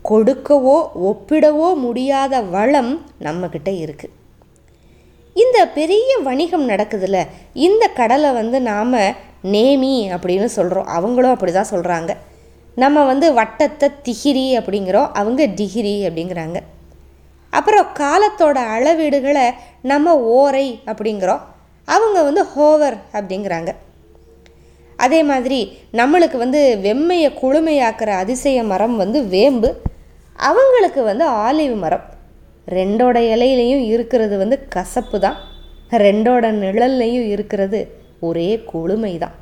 கொடுக்கவோ 0.09 0.75
ஒப்பிடவோ 1.09 1.69
முடியாத 1.75 2.41
வளம் 2.41 2.91
நம்மக்கிட்ட 3.19 3.69
இருக்குது 3.83 4.13
இந்த 5.35 5.57
பெரிய 5.77 6.11
வணிகம் 6.23 6.69
நடக்குதுல்ல 6.69 7.21
இந்த 7.53 7.87
கடலை 7.87 8.31
வந்து 8.33 8.61
நாம் 8.61 8.93
நேமி 9.53 9.95
அப்படின்னு 10.15 10.45
சொல்கிறோம் 10.45 10.85
அவங்களும் 10.85 11.33
அப்படி 11.33 11.51
தான் 11.51 11.71
சொல்கிறாங்க 11.71 12.13
நம்ம 12.77 13.03
வந்து 13.05 13.27
வட்டத்தை 13.33 13.89
திகிரி 14.03 14.45
அப்படிங்கிறோம். 14.59 15.11
அவங்க 15.13 15.45
டிகிரி 15.45 16.07
அப்படிங்கிறாங்க. 16.07 16.57
அப்புறம் 17.57 17.87
காலத்தோட 18.01 18.57
அளவீடுகளை 18.75 19.47
நம்ம 19.91 20.15
ஓரை 20.37 20.67
அப்படிங்கிறோம். 20.91 21.43
அவங்க 21.87 22.17
வந்து 22.27 22.43
ஹோவர் 22.55 22.97
அப்படிங்கிறாங்க. 23.17 23.71
அதே 25.05 25.19
மாதிரி 25.29 25.59
நம்மளுக்கு 25.99 26.37
வந்து 26.43 26.61
வெம்மையை 26.83 27.29
குளுமையாக்குற 27.41 28.11
அதிசய 28.23 28.59
மரம் 28.71 28.95
வந்து 29.03 29.19
வேம்பு. 29.33 29.69
அவங்களுக்கு 30.49 31.01
வந்து 31.09 31.25
ஆலிவ் 31.45 31.75
மரம். 31.83 32.05
ரெண்டோட 32.77 33.17
இலையிலையும் 33.33 33.83
இருக்கிறது 33.93 34.35
வந்து 34.41 34.57
கசப்பு 34.75 35.17
தான். 35.25 35.37
ரெண்டோட 36.05 36.45
நிழல்லையும் 36.63 37.27
இருக்கிறது 37.33 37.79
ஒரே 38.27 38.49
குளுமை 38.71 39.11
தான். 39.23 39.35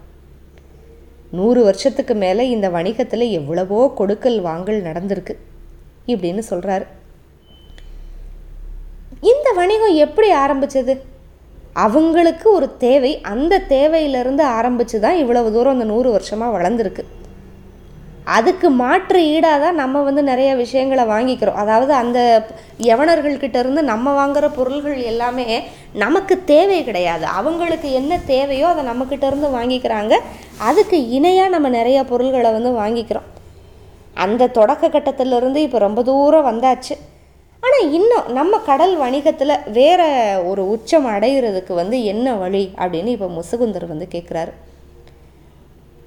நூறு 1.37 1.61
வருஷத்துக்கு 1.67 2.15
மேலே 2.23 2.43
இந்த 2.55 2.67
வணிகத்தில் 2.69 3.25
எவ்வளவோ 3.39 3.79
கொடுக்கல் 3.99 4.39
வாங்கல் 4.47 4.81
நடந்திருக்கு. 4.89 5.35
இப்படின்னு 6.13 6.43
சொல்கிறாரு 6.49 6.85
இந்த 9.31 9.47
வணிகம் 9.57 9.97
எப்படி 10.05 10.29
ஆரம்பிச்சது? 10.43 10.93
அவங்களுக்கு 11.85 12.47
ஒரு 12.57 12.67
தேவை 12.85 13.11
அந்த 13.33 13.63
தேவையிலிருந்து 13.75 14.43
ஆரம்பித்து 14.57 14.97
தான் 15.05 15.19
இவ்வளவு 15.23 15.53
தூரம் 15.55 15.75
அந்த 15.75 15.87
நூறு 15.91 16.09
வருஷமாக 16.15 16.55
வளர்ந்துருக்கு. 16.55 17.03
அதுக்கு 18.37 18.67
மாற்று 18.81 19.19
ஈடாக 19.31 19.57
தான் 19.63 19.79
நம்ம 19.81 20.01
வந்து 20.07 20.21
நிறைய 20.29 20.49
விஷயங்களை 20.61 21.03
வாங்கிக்கிறோம். 21.13 21.57
அதாவது 21.63 21.93
அந்த 22.01 22.19
யவனர்கள்கிட்ட 22.89 23.57
இருந்து 23.63 23.81
நம்ம 23.91 24.13
வாங்குகிற 24.19 24.49
பொருள்கள் 24.57 24.99
எல்லாமே 25.11 25.47
நமக்கு 26.03 26.35
தேவை 26.51 26.79
கிடையாது. 26.89 27.25
அவங்களுக்கு 27.39 27.89
என்ன 28.01 28.19
தேவையோ 28.33 28.67
அதை 28.73 28.83
நம்மக்கிட்ட 28.91 29.25
இருந்து 29.31 29.49
வாங்கிக்கிறாங்க. 29.57 30.13
அதுக்கு 30.69 30.99
இணையாக 31.17 31.53
நம்ம 31.55 31.69
நிறைய 31.79 31.99
பொருள்களை 32.11 32.51
வந்து 32.57 32.73
வாங்கிக்கிறோம். 32.81 33.27
அந்த 34.25 34.51
தொடக்க 34.59 34.93
கட்டத்திலிருந்து 34.95 35.59
இப்போ 35.67 35.81
ரொம்ப 35.87 36.03
தூரம் 36.11 36.49
வந்தாச்சு. 36.51 36.95
ஆனால் 37.73 37.93
இன்னும் 37.97 38.25
நம்ம 38.37 38.55
கடல் 38.67 38.91
வணிகத்தில் 38.95 39.53
வேற 39.77 40.01
ஒரு 40.49 40.63
உச்சம் 40.73 41.07
அடைகிறதுக்கு 41.13 41.73
வந்து 41.79 41.97
என்ன 42.03 42.35
வழி 42.41 42.61
அப்படின்னு 42.81 43.13
இப்போ 43.15 43.29
முசுகுந்தர் 43.37 43.85
வந்து 43.91 44.07
கேட்குறாரு 44.11 44.53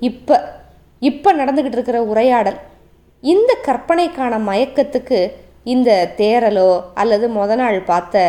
இப்போ 0.03 0.37
இப்போ 1.03 1.31
நடந்துக்கிட்டு 1.41 1.79
இருக்கிற 1.79 2.01
உரையாடல் 2.13 2.59
இந்த 3.23 3.51
கற்பனைக்கான 3.67 4.39
மயக்கத்துக்கு 4.51 5.19
இந்த 5.75 5.91
தேரலோ 6.21 6.71
அல்லது 7.03 7.29
முத 7.39 7.57
நாள் 7.63 7.81
பார்த்த 7.91 8.25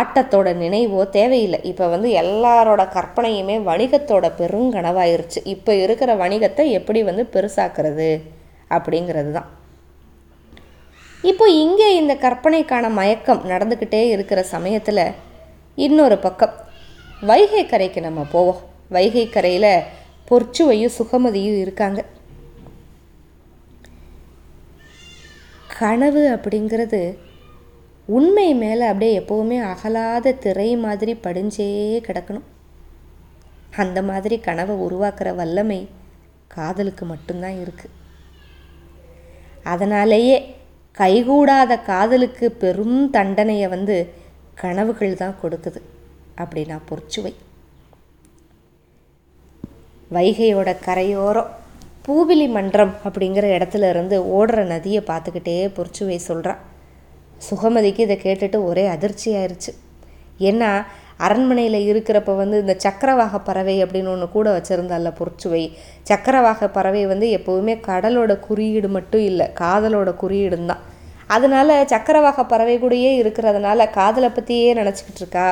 ஆட்டத்தோட 0.00 0.48
நினைவோ 0.62 1.02
தேவையில்லை. 1.18 1.60
இப்போ 1.70 1.84
வந்து 1.88 2.08
எல்லாரோட 2.22 2.82
கற்பனையுமே 2.96 3.58
வணிகத்தோட 3.70 4.26
பெருங்கனவாயிருச்சு. 4.40 5.40
இப்போ 5.54 5.74
இருக்கிற 5.84 6.12
வணிகத்தை 6.24 6.66
எப்படி 6.80 7.02
வந்து 7.02 7.24
பெருசாக்குறது 7.36 8.10
அப்படிங்கிறது 8.70 9.32
தான் 9.32 9.50
இப்போ 11.22 11.48
இங்கே 11.50 11.96
இந்த 11.96 12.14
கற்பனைக்கான 12.14 12.90
மயக்கம் 12.90 13.44
நடந்துக்கிட்டே 13.44 14.08
இருக்கிற 14.08 14.42
சமயத்தில் 14.42 15.14
இன்னொரு 15.74 16.18
பக்கம். 16.18 16.54
வைகை 17.20 17.66
கரைக்கு 17.66 18.00
நம்ம 18.00 18.26
போவோம். 18.32 18.60
வைகை 18.88 19.28
கரையில் 19.28 19.84
பொற்சுவையும் 20.30 20.96
சுகமதியும் 20.98 21.60
இருக்காங்க. 21.60 22.04
கனவு 25.78 26.38
அப்படிங்கிறது 26.38 27.18
உண்மை 28.06 28.54
மேலே 28.54 28.86
அப்படியே 28.86 29.20
எப்போவுமே 29.20 29.56
அகலாத 29.72 30.38
திரை 30.38 30.76
மாதிரி 30.76 31.14
படிஞ்சே 31.14 31.68
கிடக்கணும். 32.08 32.46
அந்த 33.76 34.02
மாதிரி 34.02 34.38
கனவை 34.40 34.76
உருவாக்குற 34.76 35.34
வல்லமை 35.34 35.88
காதலுக்கு 36.48 37.04
மட்டும்தான் 37.06 37.56
இருக்குது 37.62 37.94
அதனாலேயே 39.62 40.54
கைகூடாத 40.96 41.82
காதலுக்கு 41.82 42.50
பெரும் 42.50 43.10
தண்டனையை 43.10 43.68
வந்து 43.68 43.96
கனவுகள் 44.54 45.14
தான் 45.14 45.36
கொடுக்குது. 45.42 45.80
அப்படின்னா 46.36 46.78
பொற்சுவை. 46.90 47.32
வைகையோட 50.12 50.76
கரையோரம் 50.84 51.50
பூவிலி 52.06 52.48
மன்றம் 52.48 52.94
அப்படிங்கிற 53.04 53.46
இடத்துல 53.58 53.88
இருந்து 53.88 54.16
ஓடுற 54.36 54.64
நதியை 54.64 55.02
பார்த்துக்கிட்டே 55.06 55.56
பொற்சுவை 55.76 56.16
சொல்கிறான் 56.16 56.62
சுகமதிக்கு 57.50 58.00
இதை 58.00 58.16
கேட்டுட்டு 58.22 58.64
ஒரே 58.64 58.86
அதிர்ச்சி 58.86 59.34
ஆயிடுச்சு 59.34 59.72
ஏன்னா 60.38 60.70
அரண்மனையில் 61.20 61.78
இருக்கிறப்ப 61.90 62.32
வந்து 62.36 62.56
இந்த 62.60 62.74
சக்கரவாக 62.78 63.38
பறவை 63.40 63.76
அப்படின்னு 63.84 64.08
ஒன்று 64.08 64.28
கூட 64.30 64.48
வச்சுருந்தால 64.56 65.12
பொற்சுவை. 65.18 65.62
சக்கரவாக 66.02 66.68
பறவை 66.68 67.02
வந்து 67.06 67.26
எப்போவுமே 67.38 67.74
கடலோட 67.86 68.32
குறியீடு 68.40 68.88
மட்டும் 68.88 69.24
இல்லை 69.24 69.46
காதலோட 69.60 70.10
குறியீடும் 70.16 70.66
தான் 70.66 70.82
அதனால 71.28 71.70
சக்கரவாக 71.86 72.44
பறவை 72.46 72.76
கூடயே 72.78 73.12
இருக்கிறதுனால 73.20 73.90
காதலை 73.90 74.30
பற்றியே 74.30 74.68
நினச்சிக்கிட்டு 74.74 75.22
இருக்கா? 75.22 75.46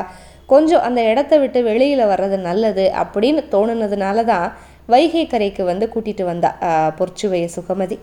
கொஞ்சம் 0.49 0.83
அந்த 0.83 1.01
இடத்த 1.11 1.35
விட்டு 1.39 1.63
வெளியில் 1.63 2.05
வர்றது 2.07 2.37
நல்லது 2.43 2.85
அப்படின்னு 3.03 3.43
தோணுனதுனால 3.53 4.25
தான் 4.25 4.47
வைகை 4.89 5.27
கரைக்கு 5.27 5.63
வந்து 5.65 5.87
கூட்டிகிட்டு 5.89 6.25
வந்தா 6.25 6.51
ஆஹ், 6.63 6.93
பொற்சுவைய 6.99 7.47
சுகமதி. 7.55 7.97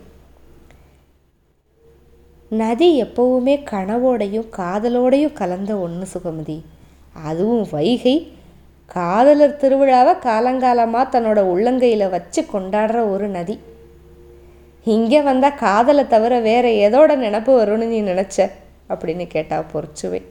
நதி 2.51 3.03
எப்பவுமே 3.03 3.55
கனவோடையும் 3.69 4.47
காதலோடையும் 4.57 5.33
கலந்த 5.33 5.77
ஒன்று 5.77 6.07
சுகமதி. 6.13 6.57
அதுவும் 7.13 7.67
வைகை. 7.71 8.33
காதலர் 8.85 9.57
திருவிழாவை 9.61 10.13
காலங்காலமாக 10.19 11.05
தன்னோட 11.11 11.39
உள்ளங்கையில் 11.51 12.09
வச்சு 12.09 12.45
கொண்டாடுற 12.53 13.09
ஒரு 13.11 13.27
நதி. 13.27 13.59
இங்கே 14.83 15.21
வந்தால் 15.21 15.55
காதலை 15.55 16.07
தவிர 16.07 16.39
வேற 16.39 16.67
எதோட 16.69 17.09
நினப்பு 17.09 17.51
வரும்னு 17.59 17.85
நீ 17.85 18.01
நினச்ச? 18.01 18.49
அப்படின்னு 18.89 19.27
கேட்டால் 19.27 19.65
பொற்சுவை. 19.73 20.21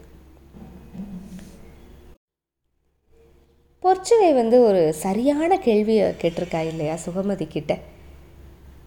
பொற்சுவை 3.83 4.35
வந்து 4.35 4.65
ஒரு 4.65 4.93
சரியான 4.93 5.59
கேள்வியை 5.59 6.15
கேட்டிருக்கா 6.23 6.67
இல்லையா 6.67 6.95
சுகமதி 6.95 7.47
கிட்ட? 7.49 7.79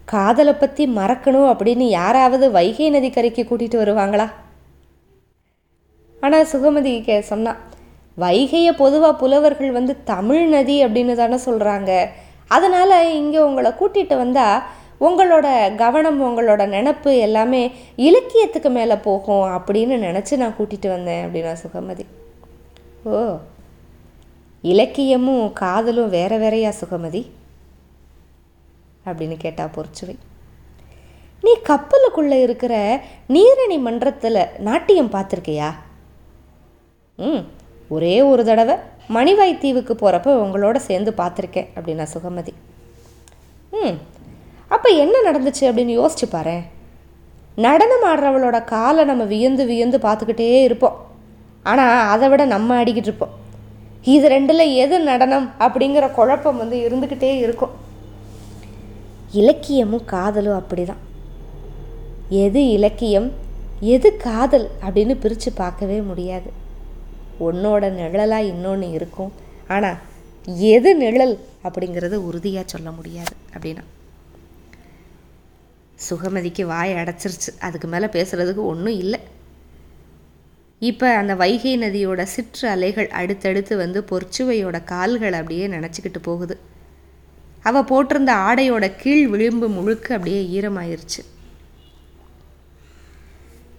காதலை 0.06 0.54
பற்றி 0.54 0.86
மறக்கணும் 0.86 1.50
அப்படின்னு 1.52 1.88
யாராவது 1.90 2.52
வைகை 2.52 2.94
நதிக்கரைக்கு 2.94 3.44
கூட்டிகிட்டு 3.44 3.82
வருவாங்களா? 3.82 4.30
ஆனால் 6.22 6.48
சுகமதி 6.52 7.04
கே 7.04 7.22
சொன்னான் 7.22 7.72
வைகையை 8.18 8.74
பொதுவாக 8.74 9.20
புலவர்கள் 9.20 9.72
வந்து 9.72 10.04
தமிழ் 10.04 10.46
நதி 10.48 10.86
அப்படின்னு 10.86 11.16
தானே 11.16 11.38
சொல்கிறாங்க 11.46 11.92
அதனால் 12.52 13.14
இங்கே 13.14 13.40
உங்களை 13.40 13.72
கூட்டிகிட்டு 13.72 14.18
வந்தால் 14.18 14.64
உங்களோட 15.00 15.48
கவனம் 15.76 16.20
உங்களோட 16.22 16.68
நினப்பு 16.68 17.12
எல்லாமே 17.20 17.62
இலக்கியத்துக்கு 18.00 18.70
மேலே 18.70 18.96
போகும் 18.98 19.46
அப்படின்னு 19.56 19.98
நினச்சி 19.98 20.38
நான் 20.38 20.58
கூட்டிகிட்டு 20.58 20.90
வந்தேன் 20.90 21.24
அப்படின்னா 21.26 21.54
சுகமதி 21.64 22.06
ஓ 23.06 23.22
இலக்கியமும் 24.64 25.54
காதலும் 25.54 26.10
வேற 26.10 26.38
வேறையா 26.38 26.70
சுகமதி 26.82 27.22
அப்படின்னு 29.06 29.38
கேட்டா 29.38 29.70
பொறிச்சுவை 29.76 30.16
நீ 31.44 31.54
கப்பலுக்குள்ளே 31.68 32.42
இருக்கிற 32.42 32.74
நீரணி 33.30 33.78
மன்றத்தில் 33.80 34.40
நாட்டியம் 34.60 35.12
பார்த்துருக்கியா? 35.12 35.70
ம் 37.18 37.44
ஒரே 37.90 38.22
ஒரு 38.22 38.44
தடவை 38.46 38.76
மணிவாய் 39.16 39.62
தீவுக்கு 39.64 39.94
போகிறப்ப 39.94 40.36
உங்களோட 40.44 40.78
சேர்ந்து 40.90 41.12
பார்த்துருக்கேன் 41.18 41.70
அப்படின்னா 41.76 42.06
சுகமதி. 42.14 42.54
ம் 43.72 43.98
அப்போ 44.68 44.90
என்ன 44.90 45.16
நடந்துச்சு 45.32 45.64
அப்படின்னு 45.70 45.94
யோசிச்சு 46.00 46.28
பாரு 46.30 46.58
நடனம் 47.56 48.06
ஆடுறவளோட 48.10 48.64
காலை 48.64 49.04
நம்ம 49.06 49.24
வியந்து 49.24 49.66
வியந்து 49.66 49.98
பார்த்துக்கிட்டே 49.98 50.48
இருப்போம். 50.64 50.98
ஆனால் 51.64 52.10
அதை 52.14 52.30
விட 52.30 52.46
நம்ம 52.46 52.84
அடிக்கிட்டு 52.84 53.10
இருப்போம். 53.10 53.36
இது 54.14 54.28
ரெண்டில் 54.28 54.66
எது 54.84 55.00
நடனம் 55.00 55.52
அப்படிங்கிற 55.60 56.06
குழப்பம் 56.12 56.58
வந்து 56.58 56.78
இருந்துக்கிட்டே 56.88 57.32
இருக்கும். 57.44 57.74
இலக்கியமும் 59.32 60.06
காதலும் 60.06 60.60
அப்படிதான். 60.62 61.02
எது 62.30 62.70
இலக்கியம் 62.70 63.32
எது 63.80 64.18
காதல் 64.18 64.68
அப்படின்னு 64.86 65.16
பிரித்து 65.24 65.52
பார்க்கவே 65.54 66.02
முடியாது. 66.02 66.50
உன்னோட 67.40 67.90
நிழலாக 67.90 68.44
இன்னொன்று 68.44 68.92
இருக்கும். 68.92 69.32
ஆனால் 69.68 69.98
எது 70.46 70.96
நிழல் 70.96 71.40
அப்படிங்கிறத 71.64 72.14
உறுதியாக 72.14 72.68
சொல்ல 72.68 72.92
முடியாது 72.92 73.36
அப்படின்னா. 73.54 73.84
சுகமதிக்கு 76.10 76.64
வாய் 76.64 76.94
அடைச்சிருச்சு. 76.94 77.52
அதுக்கு 77.60 77.88
மேலே 77.88 78.06
பேசுகிறதுக்கு 78.06 78.64
ஒன்றும் 78.64 78.98
இல்லை. 78.98 79.20
இப்போ 80.80 81.16
அந்த 81.16 81.36
வைகை 81.36 81.78
நதியோட 81.78 82.24
சிற்று 82.24 82.70
அலைகள் 82.70 83.10
அடுத்தடுத்து 83.10 83.78
வந்து 83.78 84.06
பொற்சுவையோட 84.10 84.84
கால்கள் 84.84 85.34
அப்படியே 85.34 85.68
நினச்சிக்கிட்டு 85.68 86.22
போகுது. 86.22 86.58
அவள் 87.62 87.90
போட்டிருந்த 87.90 88.32
ஆடையோட 88.48 88.92
கீழ் 88.98 89.28
விளிம்பு 89.28 89.70
முழுக்க 89.70 90.16
அப்படியே 90.16 90.62
ஈரமாயிருச்சு. 90.62 91.22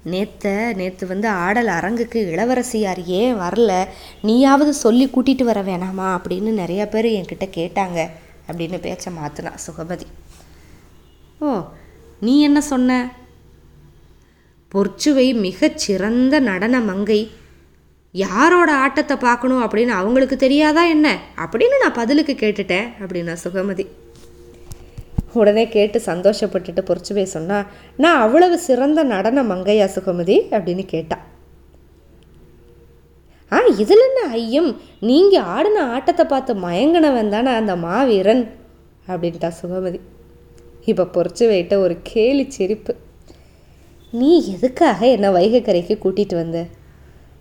நேத்த 0.05 0.73
நேற்று 0.77 1.07
வந்து 1.07 1.29
ஆடல் 1.29 1.67
அரங்குக்கு 1.67 2.31
இளவரசியார் 2.31 3.05
ஏன் 3.05 3.35
வரல? 3.35 3.85
நீயாவது 4.23 4.75
சொல்லி 4.75 5.09
கூட்டிகிட்டு 5.09 5.45
வர 5.45 5.63
வேணாமா? 5.63 6.19
அப்படின்னு 6.19 6.53
நிறைய 6.53 6.87
பேர் 6.87 7.05
என்கிட்ட 7.05 7.49
கேட்டாங்க. 7.55 8.07
அப்படின்னு 8.53 8.81
பேச்சை 8.81 9.13
மாற்றினா 9.13 9.53
சுகபதி 9.67 10.07
ஓ 11.39 11.65
நீ 12.21 12.43
என்ன 12.43 12.61
சொன்ன? 12.61 13.13
பொற்சுவை 14.75 15.35
மிகச் 15.35 15.79
சிறந்த 15.79 16.39
நடன 16.39 16.81
மங்கை. 16.81 17.31
யாரோட 18.13 18.75
ஆட்டத்தை 18.75 19.17
பார்க்கணும் 19.17 19.63
அப்படின்னு 19.63 19.87
அவங்களுக்கு 19.87 20.37
தெரியாதா 20.37 20.85
என்ன? 20.85 21.19
அப்படின்னு 21.37 21.79
நான் 21.81 21.93
பதிலுக்கு 21.93 22.33
கேட்டுட்டேன் 22.33 22.89
அப்படின்னா 23.01 23.37
சுகமதி. 23.45 23.87
உடனே 25.35 25.69
கேட்டு 25.69 26.01
சந்தோஷப்பட்டுட்டு 26.07 26.85
பொறிச்சுவே 26.89 27.23
சொன்னால் 27.23 27.65
நான் 27.97 28.21
அவ்வளவு 28.21 28.59
சிறந்த 28.59 29.03
நடன 29.03 29.43
மங்கையா 29.43 29.89
சுகமதி? 29.95 30.37
அப்படின்னு 30.51 30.85
கேட்டா. 30.87 31.19
ஆ 33.53 33.59
இதில் 33.79 34.05
என்ன 34.07 34.31
ஐயம்? 34.31 34.81
நீங்கள் 35.01 35.43
ஆடின 35.43 35.83
ஆட்டத்தை 35.91 36.27
பார்த்து 36.27 36.55
மயங்கினவன் 36.55 37.29
தானே 37.29 37.51
அந்த 37.51 37.77
மாவீரன்? 37.77 38.51
அப்படின்ட்டா 39.09 39.51
சுகமதி. 39.63 40.01
இப்போ 40.85 41.05
பொறிச்சு 41.05 41.45
வைட்ட 41.53 41.75
ஒரு 41.75 41.97
கேலி 42.03 42.51
சிரிப்பு. 42.51 42.97
நீ 44.11 44.55
எதுக்காக 44.55 45.07
என்னை 45.07 45.29
வைகைக்கரைக்கு 45.29 45.95
கூட்டிகிட்டு 46.05 46.35
வந்த? 46.35 46.67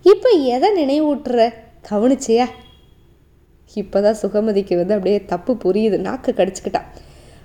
இப்போ 0.02 0.30
எதை 0.30 0.70
நினைவூட்டுற? 0.80 1.54
கவனிச்சியா? 1.90 2.46
இப்போதான் 3.76 4.20
சுகமதிக்கு 4.22 4.76
வந்து 4.76 4.94
அப்படியே 4.94 5.26
தப்பு 5.26 5.58
புரியுது 5.64 5.98
நாக்கு 5.98 6.34
கடிச்சுக்கிட்டான் 6.38 6.90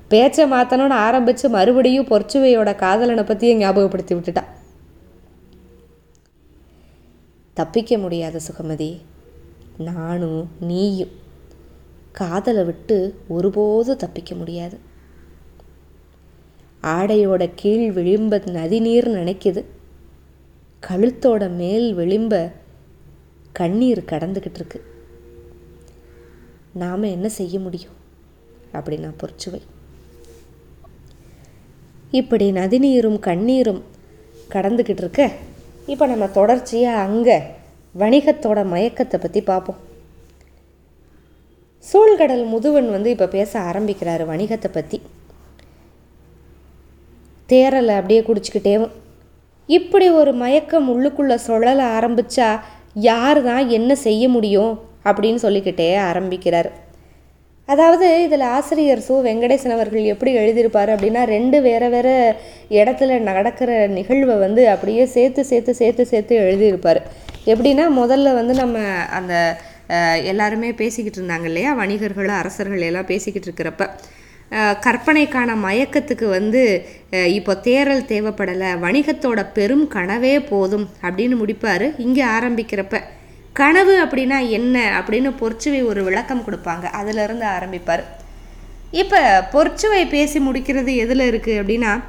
பேச்சை 0.08 0.50
மாற்றணும்னு 0.52 0.88
ஆரம்பித்து 0.88 1.48
மறுபடியும் 1.48 2.06
பொற்சுவையோட 2.06 2.74
காதலனை 2.74 3.24
பற்றியே 3.24 3.56
ஞாபகப்படுத்தி 3.56 4.14
விட்டுட்டா. 4.14 4.44
தப்பிக்க 7.54 7.98
முடியாத 7.98 8.40
சுகமதி 8.48 9.00
நானும் 9.78 10.48
நீயும் 10.60 11.10
காதலை 12.12 12.64
விட்டு 12.64 13.18
ஒருபோதும் 13.28 13.96
தப்பிக்க 13.96 14.34
முடியாது. 14.34 14.78
ஆடையோட 16.82 17.50
கீழ் 17.54 17.96
விளிம்ப 17.96 18.46
நதிநீர் 18.46 19.08
நினைக்குது. 19.08 19.64
கழுத்தோட 20.86 21.50
மேல் 21.50 21.96
விளிம்ப 21.96 22.52
கண்ணீர் 23.52 24.04
கடந்துக்கிட்டு 24.06 24.54
இருக்கு. 24.54 24.82
நாம் 26.72 27.02
என்ன 27.02 27.28
செய்ய 27.28 27.58
முடியும்? 27.58 27.96
அப்படின்னா 28.72 29.12
பொறிச்சுவை 29.20 29.60
இப்படி 32.10 32.52
நதிநீரும் 32.52 33.18
கண்ணீரும் 33.18 33.82
கடந்துக்கிட்டு 34.54 35.00
இருக்க 35.00 35.30
இப்போ 35.86 36.06
நம்ம 36.06 36.26
தொடர்ச்சியாக 36.26 37.00
அங்கே 37.00 37.36
வணிகத்தோட 37.94 38.64
மயக்கத்தை 38.64 39.18
பற்றி 39.20 39.40
பார்ப்போம் 39.40 39.78
சூழ்கடல் 41.84 42.44
முதுவன் 42.44 42.90
வந்து 42.90 43.10
இப்போ 43.10 43.26
பேச 43.26 43.60
ஆரம்பிக்கிறாரு 43.60 44.24
வணிகத்தை 44.24 44.70
பற்றி 44.72 44.98
தேரலை 47.48 47.94
அப்படியே 47.96 48.20
குடிச்சிக்கிட்டேவும் 48.20 48.94
இப்படி 49.68 50.10
ஒரு 50.10 50.32
மயக்கம் 50.34 50.88
உள்ளுக்குள்ளே 50.88 51.34
சுழல 51.34 51.80
ஆரம்பித்தா 51.98 52.60
யார் 52.94 53.42
தான் 53.42 53.68
என்ன 53.68 53.94
செய்ய 53.94 54.28
முடியும் 54.28 54.80
அப்படின்னு 55.04 55.34
சொல்லிக்கிட்டே 55.34 55.96
ஆரம்பிக்கிறார். 55.96 56.87
அதாவது 57.68 58.06
இதில் 58.26 58.44
ஆசிரியர் 58.56 59.02
சு 59.06 59.14
வெங்கடேசன் 59.26 59.74
அவர்கள் 59.76 60.10
எப்படி 60.12 60.30
எழுதியிருப்பார் 60.42 60.90
அப்படின்னா 60.94 61.22
ரெண்டு 61.34 61.58
வேறு 61.66 61.88
வேறு 61.94 62.14
இடத்துல 62.78 63.18
நடக்கிற 63.30 63.70
நிகழ்வை 63.96 64.36
வந்து 64.44 64.62
அப்படியே 64.74 65.04
சேர்த்து 65.16 65.42
சேர்த்து 65.50 65.72
சேர்த்து 65.80 66.04
சேர்த்து 66.12 66.36
எழுதியிருப்பார். 66.44 67.00
எப்படின்னா 67.52 67.84
முதல்ல 68.00 68.32
வந்து 68.38 68.54
நம்ம 68.62 68.78
அந்த 69.18 69.34
எல்லாருமே 70.30 70.70
பேசிக்கிட்டு 70.80 71.18
இருந்தாங்க 71.20 71.46
இல்லையா? 71.50 71.70
வணிகர்கள் 71.82 72.30
அரசர்கள் 72.40 72.86
எல்லாம் 72.88 73.10
பேசிக்கிட்டு 73.12 73.48
இருக்கிறப்ப 73.48 73.84
கற்பனைக்கான 74.84 75.54
மயக்கத்துக்கு 75.66 76.26
வந்து 76.38 76.62
இப்போ 77.38 77.52
தேரல் 77.66 78.08
தேவைப்படலை 78.12 78.70
வணிகத்தோட 78.84 79.40
பெரும் 79.58 79.86
கனவே 79.96 80.34
போதும் 80.52 80.86
அப்படின்னு 81.06 81.36
முடிப்பார். 81.42 81.86
இங்கே 82.06 82.24
ஆரம்பிக்கிறப்ப 82.36 82.96
கனவு 83.52 83.94
அப்படின்னா 84.04 84.48
என்ன 84.48 84.76
அப்படின்னு 84.98 85.30
பொற்சுவை 85.40 85.84
ஒரு 85.84 86.04
விளக்கம் 86.04 86.44
கொடுப்பாங்க. 86.46 86.82
அதிலிருந்து 86.82 87.46
ஆரம்பிப்பார். 87.46 88.04
இப்போ 88.90 89.48
பொற்சுவை 89.52 90.08
பேசி 90.08 90.38
முடிக்கிறது 90.38 90.96
எதில் 90.96 91.24
இருக்குது 91.30 91.58
அப்படின்னா 91.60 92.02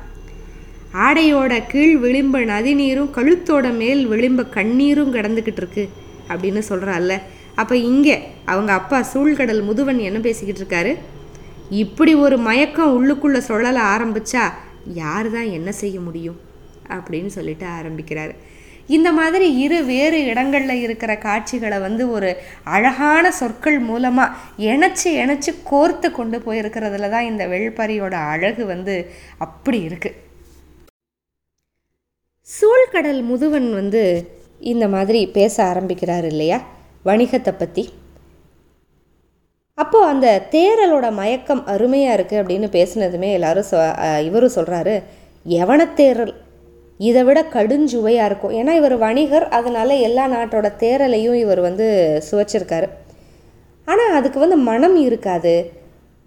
ஆடையோட 1.06 1.68
கீழ் 1.68 1.96
விளிம்ப 1.98 2.40
நதிநீரும் 2.46 3.10
கழுத்தோட 3.18 3.74
மேல் 3.74 4.08
விளிம்ப 4.08 4.46
கண்ணீரும் 4.50 5.14
கிடந்துக்கிட்டு 5.16 5.62
இருக்கு 5.64 5.90
அப்படின்னு 6.30 6.62
சொல்கிறாள்ல 6.70 7.16
அப்போ 7.56 7.76
இங்கே 7.76 8.16
அவங்க 8.46 8.72
அப்பா 8.74 9.00
சூழ்கடல் 9.14 9.62
முதுவன் 9.62 9.98
என்ன 9.98 10.20
பேசிக்கிட்டு 10.20 10.62
இருக்காரு? 10.64 10.96
இப்படி 11.70 12.16
ஒரு 12.16 12.38
மயக்கம் 12.38 12.94
உள்ளுக்குள்ளே 12.98 13.42
சொல்லலை 13.48 13.82
ஆரம்பிச்சா 13.94 14.44
யார் 14.94 15.32
தான் 15.32 15.50
என்ன 15.58 15.72
செய்ய 15.72 16.00
முடியும்? 16.00 16.40
அப்படின்னு 16.88 17.28
சொல்லிட்டு 17.28 17.66
ஆரம்பிக்கிறாரு. 17.66 18.34
இந்த 18.90 19.12
மாதிரி 19.12 19.58
இரு 19.58 19.86
வேறு 19.86 20.26
இடங்களில் 20.26 20.82
இருக்கிற 20.82 21.18
காட்சிகளை 21.18 21.80
வந்து 21.80 22.12
ஒரு 22.12 22.30
அழகான 22.64 23.32
சொற்கள் 23.32 23.80
மூலமாக 23.80 24.36
இணைச்சி 24.64 25.10
இணைச்சி 25.20 25.54
கோர்த்து 25.64 26.12
கொண்டு 26.12 26.38
போயிருக்கிறதுல 26.40 27.10
தான் 27.10 27.26
இந்த 27.26 27.48
வெள்பரியோட 27.48 28.14
அழகு 28.30 28.66
வந்து 28.66 28.96
அப்படி 29.38 29.80
இருக்குது 29.90 30.18
சூழ்கடல் 32.50 33.22
முதுவன் 33.22 33.74
வந்து 33.74 34.04
இந்த 34.62 34.88
மாதிரி 34.88 35.26
பேச 35.26 35.64
ஆரம்பிக்கிறார் 35.64 36.26
இல்லையா? 36.26 36.60
வணிகத்தை 37.06 37.54
பற்றி 37.58 37.84
அப்போது 39.78 40.06
அந்த 40.06 40.48
தேரலோட 40.52 41.12
மயக்கம் 41.12 41.66
அருமையாக 41.66 42.16
இருக்குது 42.18 42.42
அப்படின்னு 42.42 42.68
பேசுனதுமே 42.74 43.32
எல்லாரும் 43.32 43.64
சொ 43.64 43.78
இவரும் 44.24 44.56
சொல்கிறாரு 44.56 44.96
எவனத்தேரல் 45.46 46.34
இதை 47.08 47.22
விட 47.28 47.40
கடுஞ்சுவையாக 47.56 48.30
இருக்கும். 48.30 48.54
ஏன்னா 48.60 48.72
இவர் 48.80 48.96
வணிகர். 49.06 49.46
அதனால் 49.58 49.94
எல்லா 50.08 50.24
நாட்டோட 50.36 50.68
தேரலையும் 50.84 51.38
இவர் 51.44 51.62
வந்து 51.68 51.88
சுவைச்சிருக்காரு. 52.30 52.88
ஆனால் 53.92 54.16
அதுக்கு 54.18 54.40
வந்து 54.46 54.58
மனம் 54.70 54.98
இருக்காது. 55.08 55.56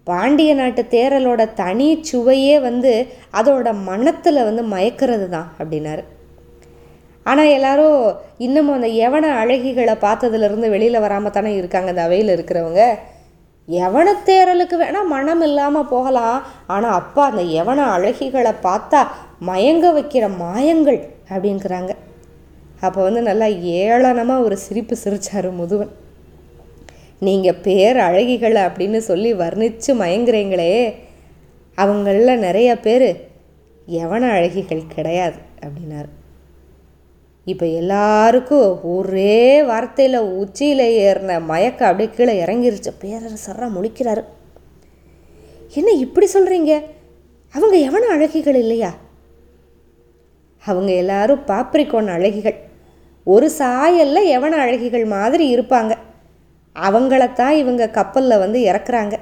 பாண்டிய 0.06 0.52
நாட்டு 0.60 0.82
தேரலோட 0.94 1.42
தனி 1.60 1.88
சுவையே 2.08 2.56
வந்து 2.68 2.92
அதோட 3.40 3.68
மனத்தில் 3.90 4.46
வந்து 4.48 4.62
மயக்கிறது 4.72 5.26
தான் 5.34 5.50
அப்படின்னாரு. 5.58 6.02
ஆனால் 7.30 7.52
எல்லாரும் 7.56 7.98
இன்னமும் 8.46 8.76
அந்த 8.78 8.88
யவன 9.02 9.26
அழகிகளை 9.42 9.94
பார்த்ததுலேருந்து 10.04 10.68
வெளியில் 10.74 11.04
வராமல் 11.04 11.34
தானே 11.36 11.52
இருக்காங்க 11.58 11.92
அந்த 11.92 12.04
அவையில் 12.08 12.34
இருக்கிறவங்க. 12.36 12.84
தேரலுக்கு 14.28 14.76
வேணால் 14.80 15.12
மனம் 15.12 15.44
இல்லாமல் 15.48 15.90
போகலாம். 15.92 16.38
ஆனால் 16.74 16.96
அப்பா 17.00 17.22
அந்த 17.30 17.44
யவன 17.56 17.84
அழகிகளை 17.96 18.52
பார்த்தா 18.66 19.00
மயங்க 19.48 19.86
வைக்கிற 19.98 20.24
மாயங்கள் 20.44 21.00
அப்படிங்கிறாங்க. 21.28 21.92
அப்போ 22.80 23.02
வந்து 23.02 23.22
நல்லா 23.22 23.46
ஏளனமாக 23.80 24.44
ஒரு 24.46 24.56
சிரிப்பு 24.56 24.96
சிரித்தார் 24.96 25.48
முதுவன். 25.60 25.92
நீங்கள் 27.26 27.60
பேர் 27.66 27.96
அழகிகள் 27.96 28.56
அப்படின்னு 28.66 29.00
சொல்லி 29.10 29.34
வர்ணித்து 29.34 29.90
மயங்குறீங்களே 30.02 30.94
அவங்களில் 31.78 32.42
நிறைய 32.46 32.70
பேர் 32.78 33.08
எவன 33.88 34.22
அழகிகள் 34.36 34.82
கிடையாது 34.94 35.38
அப்படின்னாரு. 35.64 36.10
இப்போ 37.44 37.66
எல்லாருக்கும் 37.66 38.80
ஒரே 38.82 39.62
வார்த்தையில் 39.62 40.18
உச்சியில் 40.40 40.84
ஏறின 41.06 41.38
மயக்கம் 41.44 41.88
அப்படியே 41.88 42.10
கீழே 42.16 42.34
இறங்கிருச்சு. 42.44 42.92
பேரரசராக 43.02 43.74
முழிக்கிறாரு. 43.76 44.22
என்ன 45.74 45.90
இப்படி 46.04 46.26
சொல்கிறீங்க 46.34 46.72
அவங்க 47.54 47.76
எவன 47.88 48.10
அழகிகள் 48.16 48.60
இல்லையா? 48.64 48.92
அவங்க 50.66 50.92
எல்லாரும் 50.92 51.42
பாப்ரிகோன் 51.46 52.08
அழகிகள். 52.16 52.54
ஒரு 53.24 53.50
சாயலில் 53.58 54.30
எவன 54.36 54.56
அழகிகள் 54.64 55.06
மாதிரி 55.06 55.44
இருப்பாங்க. 55.56 55.92
அவங்களத்தான் 56.76 57.54
இவங்க 57.62 57.88
கப்பலில் 57.88 58.38
வந்து 58.38 58.58
இறக்குறாங்க. 58.64 59.12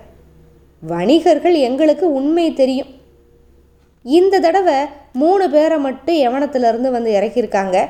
வணிகர்கள் 0.80 1.54
எங்களுக்கு 1.54 2.12
உண்மை 2.12 2.52
தெரியும். 2.52 2.86
இந்த 4.02 4.38
தடவை 4.38 4.74
மூணு 5.12 5.50
பேரை 5.50 5.78
மட்டும் 5.78 6.14
எவனத்துலேருந்து 6.16 6.90
வந்து 6.90 7.10
இறக்கியிருக்காங்க? 7.20 7.86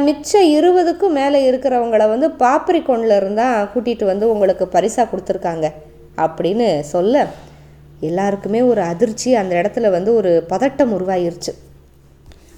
மிச்சம் 0.00 0.46
இருபதுக்கும் 0.46 1.08
மேலே 1.08 1.50
இருக்கிறவங்கள 1.50 2.08
வந்து 2.08 2.28
பாப்ரிகோனில் 2.28 3.34
தான் 3.34 3.68
கூட்டிகிட்டு 3.74 4.04
வந்து 4.04 4.30
உங்களுக்கு 4.30 4.68
பரிசாக 4.68 5.08
கொடுத்துருக்காங்க. 5.10 5.68
அப்படின்னு 6.16 6.80
சொல்ல 6.80 7.26
எல்லாருக்குமே 8.00 8.62
ஒரு 8.62 8.80
அதிர்ச்சி. 8.80 9.34
அந்த 9.34 9.54
இடத்துல 9.60 9.90
வந்து 9.90 10.14
ஒரு 10.14 10.44
பதட்டம் 10.48 10.96
உருவாயிருச்சு. 10.98 11.52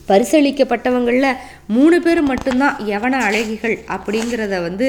பரிசளிக்கப்பட்டவங்களில் 0.08 1.38
மூணு 1.76 1.96
பேர் 2.04 2.20
மட்டும்தான் 2.30 2.78
எவன 2.96 3.20
அழகிகள் 3.28 3.76
அப்படிங்கிறத 3.94 4.54
வந்து 4.66 4.88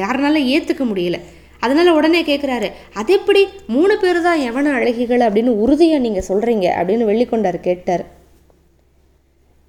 யாருனால 0.00 0.42
ஏற்றுக்க 0.54 0.84
முடியல. 0.90 1.18
அதனால் 1.64 1.96
உடனே 1.98 2.20
கேட்குறாரு 2.28 2.68
அது 3.00 3.12
எப்படி 3.18 3.40
மூணு 3.76 3.94
பேர் 4.02 4.20
தான் 4.26 4.42
எவன 4.48 4.72
அழகிகள் 4.78 5.22
அப்படின்னு 5.26 5.52
உறுதியாக 5.62 6.04
நீங்கள் 6.04 6.28
சொல்கிறீங்க 6.28 6.66
அப்படின்னு 6.78 7.08
வெள்ளிக்கொண்டார் 7.10 7.58
கேட்டார். 7.68 8.04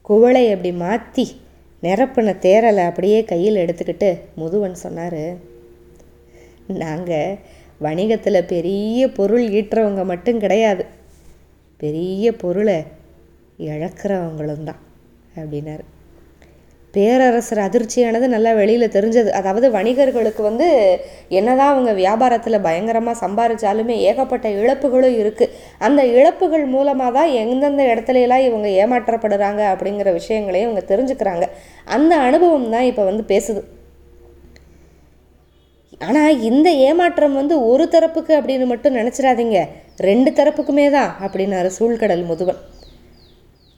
குவளை 0.09 0.43
அப்படி 0.53 0.71
மாற்றி 0.83 1.25
நிரப்பின 1.83 2.35
தேரலை 2.45 2.83
அப்படியே 2.89 3.19
கையில் 3.31 3.61
எடுத்துக்கிட்டு 3.63 4.09
முதுவன் 4.41 4.77
சொன்னார் 4.83 5.23
நாங்கள் 6.83 7.37
வணிகத்தில் 7.85 8.47
பெரிய 8.53 9.09
பொருள் 9.17 9.45
ஈட்டுறவங்க 9.57 10.03
மட்டும் 10.11 10.41
கிடையாது. 10.43 10.83
பெரிய 11.83 12.31
பொருளை 12.43 12.77
இழக்கிறவங்களும் 13.67 14.67
தான் 14.69 14.81
அப்படின்னாரு. 15.39 15.85
பேரரசர் 16.93 17.61
அதிர்ச்சியானது 17.65 18.27
நல்லா 18.33 18.51
வெளியில் 18.59 18.93
தெரிஞ்சது. 18.93 19.29
அதாவது 19.39 19.67
வணிகர்களுக்கு 19.75 20.41
வந்து 20.47 20.67
என்னதான் 21.39 21.71
அவங்க 21.73 21.91
வியாபாரத்தில் 21.99 22.63
பயங்கரமாக 22.67 23.21
சம்பாதிச்சாலுமே 23.23 23.95
ஏகப்பட்ட 24.09 24.47
இழப்புகளும் 24.61 25.17
இருக்குது 25.21 25.53
அந்த 25.87 26.03
இழப்புகள் 26.15 26.65
மூலமாக 26.75 27.11
தான் 27.17 27.33
எந்தெந்த 27.41 27.83
இடத்துலலாம் 27.91 28.45
இவங்க 28.47 28.69
ஏமாற்றப்படுறாங்க 28.83 29.61
அப்படிங்கிற 29.73 30.11
விஷயங்களையும் 30.19 30.67
இவங்க 30.69 30.83
தெரிஞ்சுக்கிறாங்க. 30.93 31.47
அந்த 31.97 32.15
அனுபவம் 32.29 32.73
தான் 32.75 32.87
இப்போ 32.91 33.05
வந்து 33.09 33.25
பேசுது. 33.33 33.61
ஆனால் 36.07 36.41
இந்த 36.49 36.67
ஏமாற்றம் 36.87 37.39
வந்து 37.41 37.55
ஒரு 37.69 37.85
தரப்புக்கு 37.93 38.33
அப்படின்னு 38.39 38.65
மட்டும் 38.73 38.97
நினச்சிடாதீங்க. 38.99 39.59
ரெண்டு 40.09 40.29
தரப்புக்குமே 40.41 40.89
தான் 40.97 41.09
அப்படின்னாரு 41.25 41.71
சூழ்கடல் 41.77 42.27
முதுவன். 42.29 42.59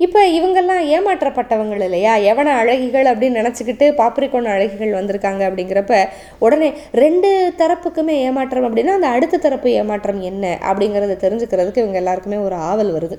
இப்போ 0.01 0.19
இவங்கெல்லாம் 0.27 0.83
ஏமாற்றப்பட்டவங்கள் 0.93 1.81
இல்லையா? 1.85 2.13
எவன 2.31 2.53
அழகிகள் 2.61 3.07
அப்படின்னு 3.11 3.39
நினச்சிக்கிட்டு 3.41 3.85
பாப்ரிக்கோன் 3.99 4.47
அழகிகள் 4.53 4.97
வந்திருக்காங்க 4.99 5.41
அப்படிங்கிறப்ப 5.49 5.95
உடனே 6.39 6.69
ரெண்டு 6.93 7.29
தரப்புக்குமே 7.57 8.15
ஏமாற்றம் 8.27 8.67
அப்படின்னா 8.67 8.93
அந்த 8.93 9.07
அடுத்த 9.07 9.37
தரப்பு 9.37 9.71
ஏமாற்றம் 9.71 10.21
என்ன 10.21 10.57
அப்படிங்கிறத 10.69 11.17
தெரிஞ்சுக்கிறதுக்கு 11.25 11.83
இவங்க 11.83 11.97
எல்லாருக்குமே 11.97 12.37
ஒரு 12.37 12.55
ஆவல் 12.69 12.93
வருது. 12.97 13.17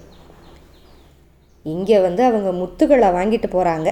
இங்கே 1.66 1.98
வந்து 2.00 2.22
அவங்க 2.24 2.52
முத்துகளை 2.52 3.10
வாங்கிட்டு 3.18 3.50
போகிறாங்க 3.52 3.88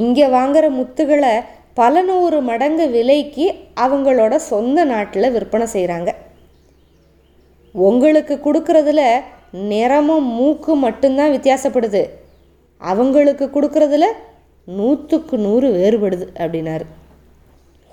இங்கே 0.00 0.26
வாங்குகிற 0.28 0.66
முத்துகளை 0.70 1.34
பல 1.74 2.02
நூறு 2.02 2.38
மடங்கு 2.42 2.84
விலைக்கு 2.90 3.46
அவங்களோட 3.80 4.34
சொந்த 4.50 4.84
நாட்டில் 4.84 5.32
விற்பனை 5.32 5.66
செய்கிறாங்க 5.72 6.10
உங்களுக்கு 7.74 8.34
கொடுக்குறதுல 8.46 9.02
நிறமும் 9.56 10.24
மூக்கு 10.24 10.74
மட்டும்தான் 10.74 11.30
வித்தியாசப்படுது. 11.30 12.08
அவங்களுக்கு 12.78 13.46
கொடுக்குறதுல 13.46 14.04
நூற்றுக்கு 14.64 15.38
நூறு 15.38 15.68
வேறுபடுது 15.72 16.26
அப்படின்னாரு. 16.38 16.86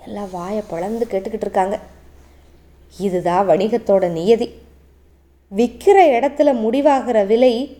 எல்லாம் 0.06 0.28
வாயை 0.32 0.62
பழந்து 0.68 1.06
கேட்டுக்கிட்டு 1.10 1.46
இருக்காங்க. 1.46 1.78
இதுதான் 2.98 3.48
வணிகத்தோட 3.48 4.10
நியதி. 4.10 4.48
விற்கிற 5.56 5.98
இடத்துல 6.16 6.50
முடிவாகிற 6.64 7.26
விலை 7.26 7.76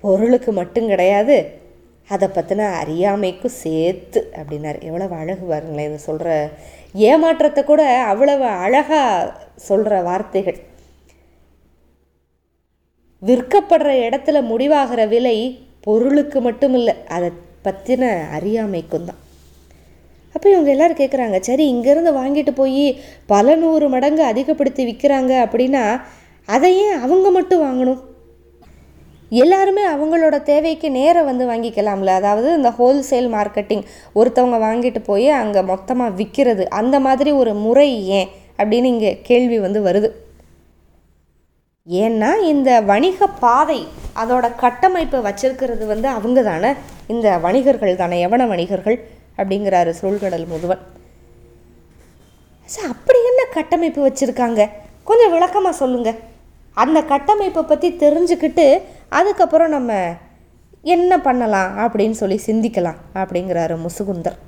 பொருளுக்கு 0.00 0.52
மட்டும் 0.52 0.86
கிடையாது 0.86 1.62
அதை 2.08 2.28
பற்றின 2.28 2.72
அறியாமைக்கும் 2.72 3.58
சேர்த்து 3.64 4.32
அப்படின்னாரு. 4.36 4.82
எவ்வளவு 4.82 5.14
அழகு 5.14 5.46
பாருங்களேன் 5.46 5.88
இது 5.88 5.98
சொல்கிற 5.98 6.50
ஏமாற்றத்தை 6.94 7.64
கூட 7.64 8.02
அவ்வளவு 8.02 8.44
அழகாக 8.44 9.32
சொல்கிற 9.56 10.00
வார்த்தைகள். 10.00 10.58
விற்கப்படுற 13.28 13.90
இடத்துல 14.06 14.38
முடிவாகிற 14.50 15.02
விலை 15.12 15.36
பொருளுக்கு 15.86 16.38
மட்டும் 16.46 16.74
இல்லை 16.78 16.94
அதை 17.16 17.28
பற்றின 17.66 18.04
அறியாமைக்கும் 18.36 19.06
தான். 19.08 19.20
அப்போ 20.34 20.46
இவங்க 20.52 20.70
எல்லோரும் 20.74 21.00
கேட்குறாங்க 21.00 21.38
சரி 21.48 21.64
இங்கேருந்து 21.74 22.12
வாங்கிட்டு 22.20 22.52
போய் 22.60 22.86
பல 23.32 23.54
நூறு 23.62 23.86
மடங்கு 23.94 24.22
அதிகப்படுத்தி 24.30 24.82
விற்கிறாங்க 24.88 25.32
அப்படின்னா 25.44 25.84
அதை 26.48 26.70
ஏன் 26.86 26.98
அவங்க 27.04 27.28
மட்டும் 27.36 27.64
வாங்கணும்? 27.66 28.00
எல்லாருமே 29.42 29.84
அவங்களோட 29.92 30.36
தேவைக்கு 30.50 30.88
நேராக 30.98 31.28
வந்து 31.28 31.44
வாங்கிக்கலாம்ல. 31.50 32.10
அதாவது 32.20 32.48
இந்த 32.58 32.70
ஹோல்சேல் 32.78 33.30
மார்க்கெட்டிங் 33.36 33.84
ஒருத்தவங்க 34.18 34.58
வாங்கிட்டு 34.66 35.02
போய் 35.10 35.28
அங்கே 35.42 35.62
மொத்தமாக 35.72 36.16
விற்கிறது 36.20 36.66
அந்த 36.80 36.98
மாதிரி 37.06 37.32
ஒரு 37.42 37.54
முறை 37.64 37.88
ஏன் 38.18 38.28
அப்படின்னு 38.58 38.92
இங்கே 38.94 39.12
கேள்வி 39.30 39.58
வந்து 39.66 39.80
வருது. 39.88 40.10
ஏன்னா 41.86 42.28
இந்த 42.50 42.70
வணிக 42.90 43.26
பாதை 43.40 43.80
அதோட 44.20 44.46
கட்டமைப்பை 44.60 45.18
வச்சிருக்கிறது 45.26 45.84
வந்து 45.90 46.08
அவங்க 46.08 46.42
தானே. 46.42 46.70
இந்த 47.06 47.26
வணிகர்கள் 47.38 47.98
தானே 48.02 48.18
எவன 48.26 48.46
வணிகர்கள் 48.52 48.96
அப்படிங்கிறாரு 49.38 49.92
சூழ்கடல் 50.00 50.46
முதுவன். 50.52 50.82
சார் 52.68 52.88
அப்படி 52.94 53.18
என்ன 53.30 53.42
கட்டமைப்பு 53.56 54.00
வச்சுருக்காங்க? 54.06 54.68
கொஞ்சம் 55.10 55.34
விளக்கமாக 55.34 55.80
சொல்லுங்கள் 55.82 56.18
அந்த 56.84 56.98
கட்டமைப்பை 57.12 57.64
பற்றி 57.64 57.90
தெரிஞ்சுக்கிட்டு 58.04 58.66
அதுக்கப்புறம் 59.18 59.74
நம்ம 59.76 60.00
என்ன 60.96 61.20
பண்ணலாம் 61.28 61.70
அப்படின்னு 61.84 62.18
சொல்லி 62.22 62.40
சிந்திக்கலாம் 62.48 62.98
அப்படிங்கிறாரு 63.14 63.76
முசுகுந்தர். 63.84 64.38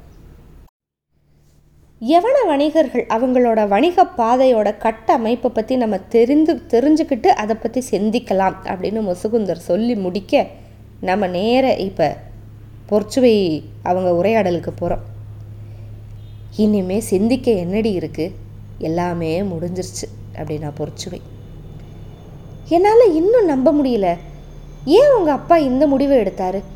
எவன 2.01 2.47
வணிகர்கள் 2.47 3.07
அவங்களோட 3.07 3.69
வணிக 3.69 4.05
பாதையோட 4.05 4.79
கட்டமைப்பை 4.79 5.51
பற்றி 5.51 5.77
நம்ம 5.77 5.99
தெரிந்து 5.99 6.55
தெரிஞ்சுக்கிட்டு 6.69 7.27
அதை 7.27 7.57
பற்றி 7.57 7.83
சிந்திக்கலாம் 7.91 8.57
அப்படின்னு 8.65 9.01
முசுகுந்தர் 9.09 9.67
சொல்லி 9.69 9.95
முடிக்க 9.95 10.47
நம்ம 11.01 11.27
நேர 11.27 11.77
இப்போ 11.77 12.17
பொற்சுவை 12.91 13.63
அவங்க 13.83 14.11
உரையாடலுக்கு 14.11 14.71
போகிறோம் 14.77 15.05
இனிமே 16.57 17.01
சிந்திக்க 17.01 17.51
என்னடி 17.51 17.99
இருக்குது 17.99 18.35
எல்லாமே 18.79 19.43
முடிஞ்சிருச்சு 19.43 20.07
அப்படின்னா 20.35 20.71
பொற்சுவை. 20.79 21.21
என்னால் 22.69 23.15
இன்னும் 23.15 23.45
நம்ப 23.45 23.73
முடியல. 23.73 24.17
ஏன் 24.85 25.13
உங்கள் 25.19 25.35
அப்பா 25.35 25.57
இந்த 25.57 25.87
முடிவை 25.87 26.17
எடுத்தார்? 26.17 26.75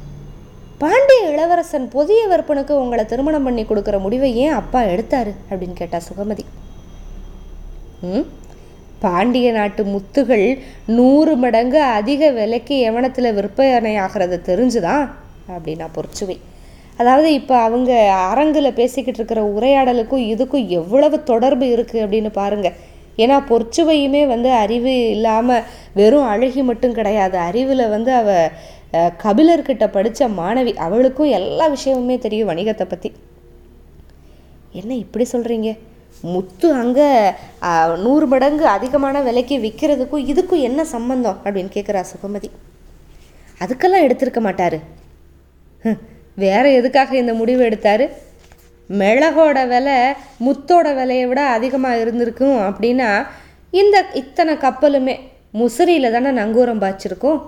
பாண்டிய 0.80 1.28
இளவரசன் 1.30 1.88
புதிய 1.88 2.26
விற்பனுக்கு 2.26 2.70
உங்களை 2.70 3.04
திருமணம் 3.04 3.42
பண்ணி 3.42 3.62
கொடுக்குற 3.62 4.00
முடிவை 4.00 4.36
ஏன் 4.36 4.52
அப்பா 4.52 4.82
எடுத்தாரு? 4.82 5.32
அப்படின்னு 5.50 5.72
கேட்டா 5.72 5.98
சுகமதி. 5.98 6.44
ம்? 8.00 8.26
பாண்டிய 8.98 9.52
நாட்டு 9.52 9.84
முத்துகள் 9.84 10.58
நூறு 10.86 11.36
மடங்கு 11.36 11.82
அதிக 11.82 12.30
விலைக்கு 12.30 12.78
எவனத்தில் 12.78 13.34
விற்பனை 13.34 13.96
ஆகிறது 13.96 14.40
தெரிஞ்சுதான் 14.46 15.08
அப்படின்னா 15.48 15.88
பொறிச்சுவை 15.94 16.36
அதாவது 16.96 17.32
இப்போ 17.32 17.56
அவங்க 17.56 18.10
அரங்கில் 18.10 18.72
பேசிக்கிட்டு 18.72 19.20
இருக்கிற 19.20 19.42
உரையாடலுக்கும் 19.58 20.26
இதுக்கும் 20.32 20.66
எவ்வளவு 20.66 21.22
தொடர்பு 21.22 21.66
இருக்குது 21.66 22.04
அப்படின்னு 22.04 22.30
பாருங்கள் 22.32 22.76
ஏன்னா 23.16 23.38
பொற்சுவையுமே 23.48 24.26
வந்து 24.26 24.50
அறிவு 24.52 25.10
இல்லாமல் 25.10 25.62
வெறும் 25.94 26.26
அழகி 26.26 26.62
மட்டும் 26.62 26.92
கிடையாது. 26.92 27.38
அறிவில் 27.38 27.88
வந்து 27.88 28.12
அவள் 28.12 28.50
கபிலர்கிட்ட 29.22 29.84
படித்த 29.96 30.28
மாணவி 30.40 30.72
அவளுக்கும் 30.86 31.34
எல்லா 31.38 31.66
விஷயமுமே 31.74 32.16
தெரியும் 32.24 32.50
வணிகத்தை 32.50 32.86
பற்றி 32.92 33.10
என்ன 34.80 34.92
இப்படி 35.04 35.24
சொல்கிறீங்க 35.34 35.70
முத்து 36.32 36.68
அங்கே 36.80 37.06
நூறு 38.04 38.26
மடங்கு 38.32 38.64
அதிகமான 38.76 39.20
விலைக்கு 39.26 39.56
விற்கிறதுக்கும் 39.64 40.26
இதுக்கும் 40.32 40.64
என்ன 40.68 40.80
சம்பந்தம்? 40.94 41.38
அப்படின்னு 41.44 41.70
கேட்குறா 41.76 42.00
சுகமதி. 42.10 42.48
அதுக்கெல்லாம் 43.62 44.04
எடுத்திருக்க 44.06 44.40
மாட்டார். 44.46 44.78
வேற 46.44 46.64
எதுக்காக 46.78 47.16
இந்த 47.22 47.32
முடிவு 47.40 47.62
எடுத்தார்? 47.68 48.04
மிளகோட 48.90 49.58
விலை 49.72 49.96
முத்தோட 50.46 50.86
விலையை 50.98 51.26
விட 51.30 51.40
அதிகமாக 51.56 52.00
இருந்திருக்கும் 52.02 52.58
அப்படின்னா 52.68 53.08
இந்த 53.80 53.96
இத்தனை 54.22 54.54
கப்பலுமே 54.66 55.14
முசிறியில் 55.60 56.14
தானே 56.16 56.30
நங்கூரம் 56.40 56.82
பாய்ச்சிருக்கோம்? 56.84 57.40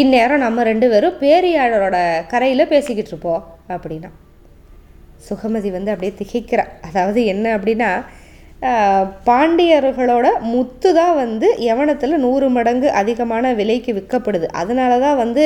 இந்நேரம் 0.00 0.42
நம்ம 0.44 0.62
ரெண்டு 0.68 0.86
பேரும் 0.90 1.16
பேரியாழரோட 1.22 1.96
கரையில் 2.32 2.70
பேசிக்கிட்டு 2.70 3.10
இருப்போம் 3.12 3.42
அப்படின்னா. 3.74 4.10
சுகமதி 5.26 5.70
வந்து 5.74 5.90
அப்படியே 5.94 6.12
திகைக்கிறா. 6.20 6.64
அதாவது 6.88 7.20
என்ன 7.32 7.46
அப்படின்னா 7.56 7.90
பாண்டியர்களோட 9.28 10.26
முத்து 10.52 10.90
தான் 10.98 11.14
வந்து 11.20 11.46
யவனத்தில் 11.68 12.22
நூறு 12.24 12.48
மடங்கு 12.56 12.88
அதிகமான 13.00 13.54
விலைக்கு 13.60 13.92
விற்கப்படுது. 13.96 14.46
அதனால 14.60 14.92
தான் 15.04 15.20
வந்து 15.22 15.44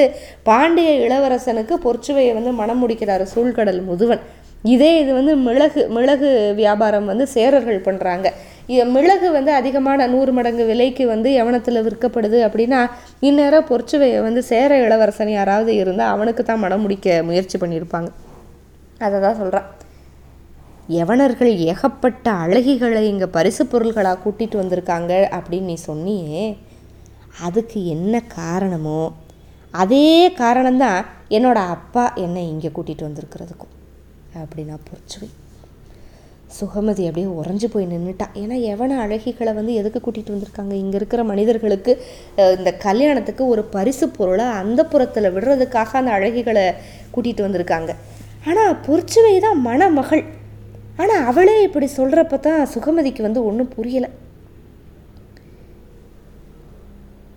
பாண்டிய 0.48 0.90
இளவரசனுக்கு 1.06 1.76
பொற்சுவையை 1.87 2.32
வந்து 2.38 2.52
மனம் 2.61 2.82
முடிக்கிறாரு 2.82 3.26
சூழ்கடல் 3.35 3.80
முதுவன். 3.90 4.22
இதே 4.74 4.92
இது 5.02 5.12
வந்து 5.18 5.32
மிளகு 5.46 5.80
மிளகு 5.96 6.28
வியாபாரம் 6.61 7.11
வந்து 7.12 7.24
சேரர்கள் 7.35 7.87
பண்ணுறாங்க 7.88 8.28
மிளகு 8.68 9.31
வந்து 9.31 9.52
அதிகமான 9.52 10.07
நூறு 10.07 10.33
மடங்கு 10.33 10.64
விலைக்கு 10.64 11.07
வந்து 11.07 11.31
யவனத்தில் 11.31 11.83
விற்கப்படுது 11.83 12.38
அப்படின்னா 12.48 12.88
இந்நேரம் 13.20 13.68
பொற்சுவையை 13.68 14.22
வந்து 14.22 14.42
சேர 14.42 14.79
இளவரசன் 14.79 15.29
யாராவது 15.29 15.74
இருந்தால் 15.74 16.09
அவனுக்கு 16.09 16.44
தான் 16.44 16.59
மனம் 16.59 16.81
முடிக்க 16.81 17.22
முயற்சி 17.22 17.59
பண்ணியிருப்பாங்க 17.59 18.11
அதை 18.98 19.20
தான் 19.20 19.37
சொல்கிறான் 19.37 19.68
யவனர்கள் 20.88 21.52
ஏகப்பட்ட 21.57 22.33
அழகிகளை 22.33 23.02
இங்கே 23.02 23.26
பரிசு 23.26 23.66
பொருள்களாக 23.66 24.20
கூட்டிகிட்டு 24.24 24.57
வந்திருக்காங்க 24.57 25.29
அப்படின்னு 25.31 25.61
நீ 25.61 25.79
சொன்னியே 25.87 26.57
அதுக்கு 27.40 27.87
என்ன 27.87 28.22
காரணமோ 28.37 29.12
அதே 29.74 30.29
காரணம்தான் 30.38 31.00
என்னோடய 31.29 31.68
அப்பா 31.68 32.12
என்னை 32.16 32.48
இங்கே 32.48 32.68
கூட்டிகிட்டு 32.68 33.09
வந்திருக்கிறதுக்கும். 33.09 33.72
அப்படின்னா 34.35 34.79
பொறுச்சுவை 34.90 35.29
சுகமதி 36.59 37.02
அப்படியே 37.09 37.28
உறைஞ்சு 37.40 37.68
போய் 37.72 37.88
நின்றுட்டான் 37.92 38.35
ஏன்னா 38.42 38.56
எவன 38.72 38.98
அழகிகளை 39.04 39.52
வந்து 39.59 39.72
எதுக்கு 39.80 39.98
கூட்டிகிட்டு 40.04 40.35
வந்திருக்காங்க? 40.35 40.74
இங்கே 40.82 40.96
இருக்கிற 41.00 41.22
மனிதர்களுக்கு 41.30 41.92
இந்த 42.59 42.70
கல்யாணத்துக்கு 42.87 43.42
ஒரு 43.52 43.62
பரிசு 43.74 44.06
பொருளை 44.18 44.46
அந்த 44.61 44.80
புறத்தில் 44.92 45.32
விடுறதுக்காக 45.35 45.90
அந்த 46.00 46.12
அழகிகளை 46.18 46.64
கூட்டிகிட்டு 47.14 47.46
வந்திருக்காங்க. 47.46 47.92
ஆனால் 48.50 48.78
பொறிச்சுவை 48.87 49.35
தான் 49.46 49.61
மணமகள். 49.68 50.24
ஆனால் 51.02 51.26
அவளே 51.30 51.56
இப்படி 51.68 51.88
சொல்கிறப்ப 51.98 52.40
தான் 52.48 52.62
சுகமதிக்கு 52.74 53.22
வந்து 53.28 53.40
ஒன்றும் 53.48 53.74
புரியலை. 53.76 54.11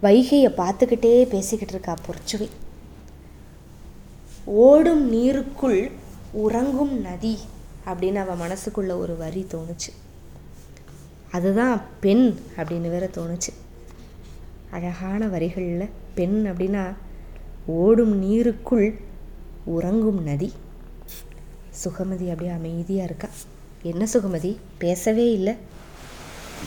வைகையை 0.06 0.50
பார்த்துக்கிட்டே 0.60 1.14
பேசிக்கிட்டு 1.36 1.74
இருக்கா 1.76 1.94
பொறிச்சுவை 2.08 2.50
ஓடும் 4.66 5.02
நீருக்குள் 5.14 5.82
உறங்கும் 6.44 6.94
நதி. 7.08 7.34
அப்படின்னு 7.86 8.16
அவள் 8.16 8.50
மனசுக்குள்ள 8.50 8.98
ஒரு 8.98 9.18
வரி 9.18 9.48
தோணுச்சு. 9.52 9.94
அதுதான் 11.32 11.82
பெண் 12.00 12.36
அப்படின்னு 12.58 12.90
வேற 12.90 13.10
தோணுச்சு. 13.14 13.54
அழகான 14.72 15.28
வரிகளில் 15.28 15.90
பெண் 16.16 16.48
அப்படின்னா 16.48 16.96
ஓடும் 17.66 18.24
நீருக்குள் 18.24 19.02
உறங்கும் 19.66 20.24
நதி. 20.24 20.52
சுகமதி 21.84 22.30
அப்படியே 22.30 22.50
அமைதியாக 22.50 23.04
இருக்கா? 23.04 23.30
என்ன 23.82 24.08
சுகமதி? 24.14 24.58
பேசவே 24.78 25.32
இல்லை. 25.32 25.56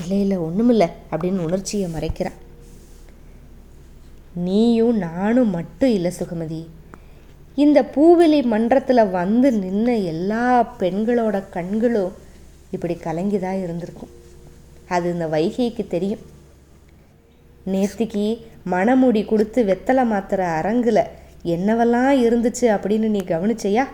இல்லை 0.02 0.20
இல்லை 0.20 0.38
ஒன்றுமில்ல 0.38 0.90
அப்படின்னு 1.10 1.38
உணர்ச்சியை 1.38 1.92
மறைக்கிறான் 1.92 2.32
நீயும் 4.34 4.98
நானும் 4.98 5.50
மட்டும் 5.50 5.90
இல்லை 5.90 6.12
சுகமதி. 6.18 6.66
இந்த 7.62 7.78
பூவெளி 7.94 8.38
மன்றத்தில் 8.52 9.10
வந்து 9.18 9.48
நின்ன 9.52 9.88
எல்லா 10.12 10.44
பெண்களோட 10.82 11.36
கண்களும் 11.56 12.12
இப்படி 12.74 12.94
கலங்கி 13.06 13.38
தான் 13.38 13.62
இருந்திருக்கும். 13.64 14.12
அது 14.94 15.06
இந்த 15.12 15.26
வைகைக்கு 15.34 15.84
தெரியும். 15.94 16.22
நேத்திக்கு 17.72 18.24
மணமுடி 18.74 19.24
கொடுத்து 19.24 19.60
வெத்தலை 19.70 20.04
மாத்திர 20.12 20.40
அரங்கில் 20.60 21.02
என்னவெல்லாம் 21.54 22.12
இருந்துச்சு 22.26 22.66
அப்படின்னு 22.76 23.08
நீ 23.16 23.22
கவனிச்சையா? 23.34 23.84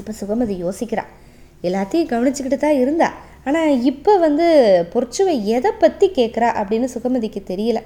இப்போ 0.00 0.12
சுகமதி 0.20 0.56
யோசிக்கிறா. 0.64 1.04
எல்லாத்தையும் 1.68 2.10
கவனிச்சுக்கிட்டு 2.12 2.60
தான் 2.66 2.80
இருந்தா. 2.82 3.08
ஆனால் 3.44 3.82
இப்போ 3.90 4.12
வந்து 4.26 4.46
பொற்சுவை 4.92 5.34
எதை 5.56 5.70
பற்றி 5.82 6.06
கேட்குறா 6.18 6.48
அப்படின்னு 6.60 6.88
சுகமதிக்கு 6.94 7.42
தெரியல. 7.52 7.80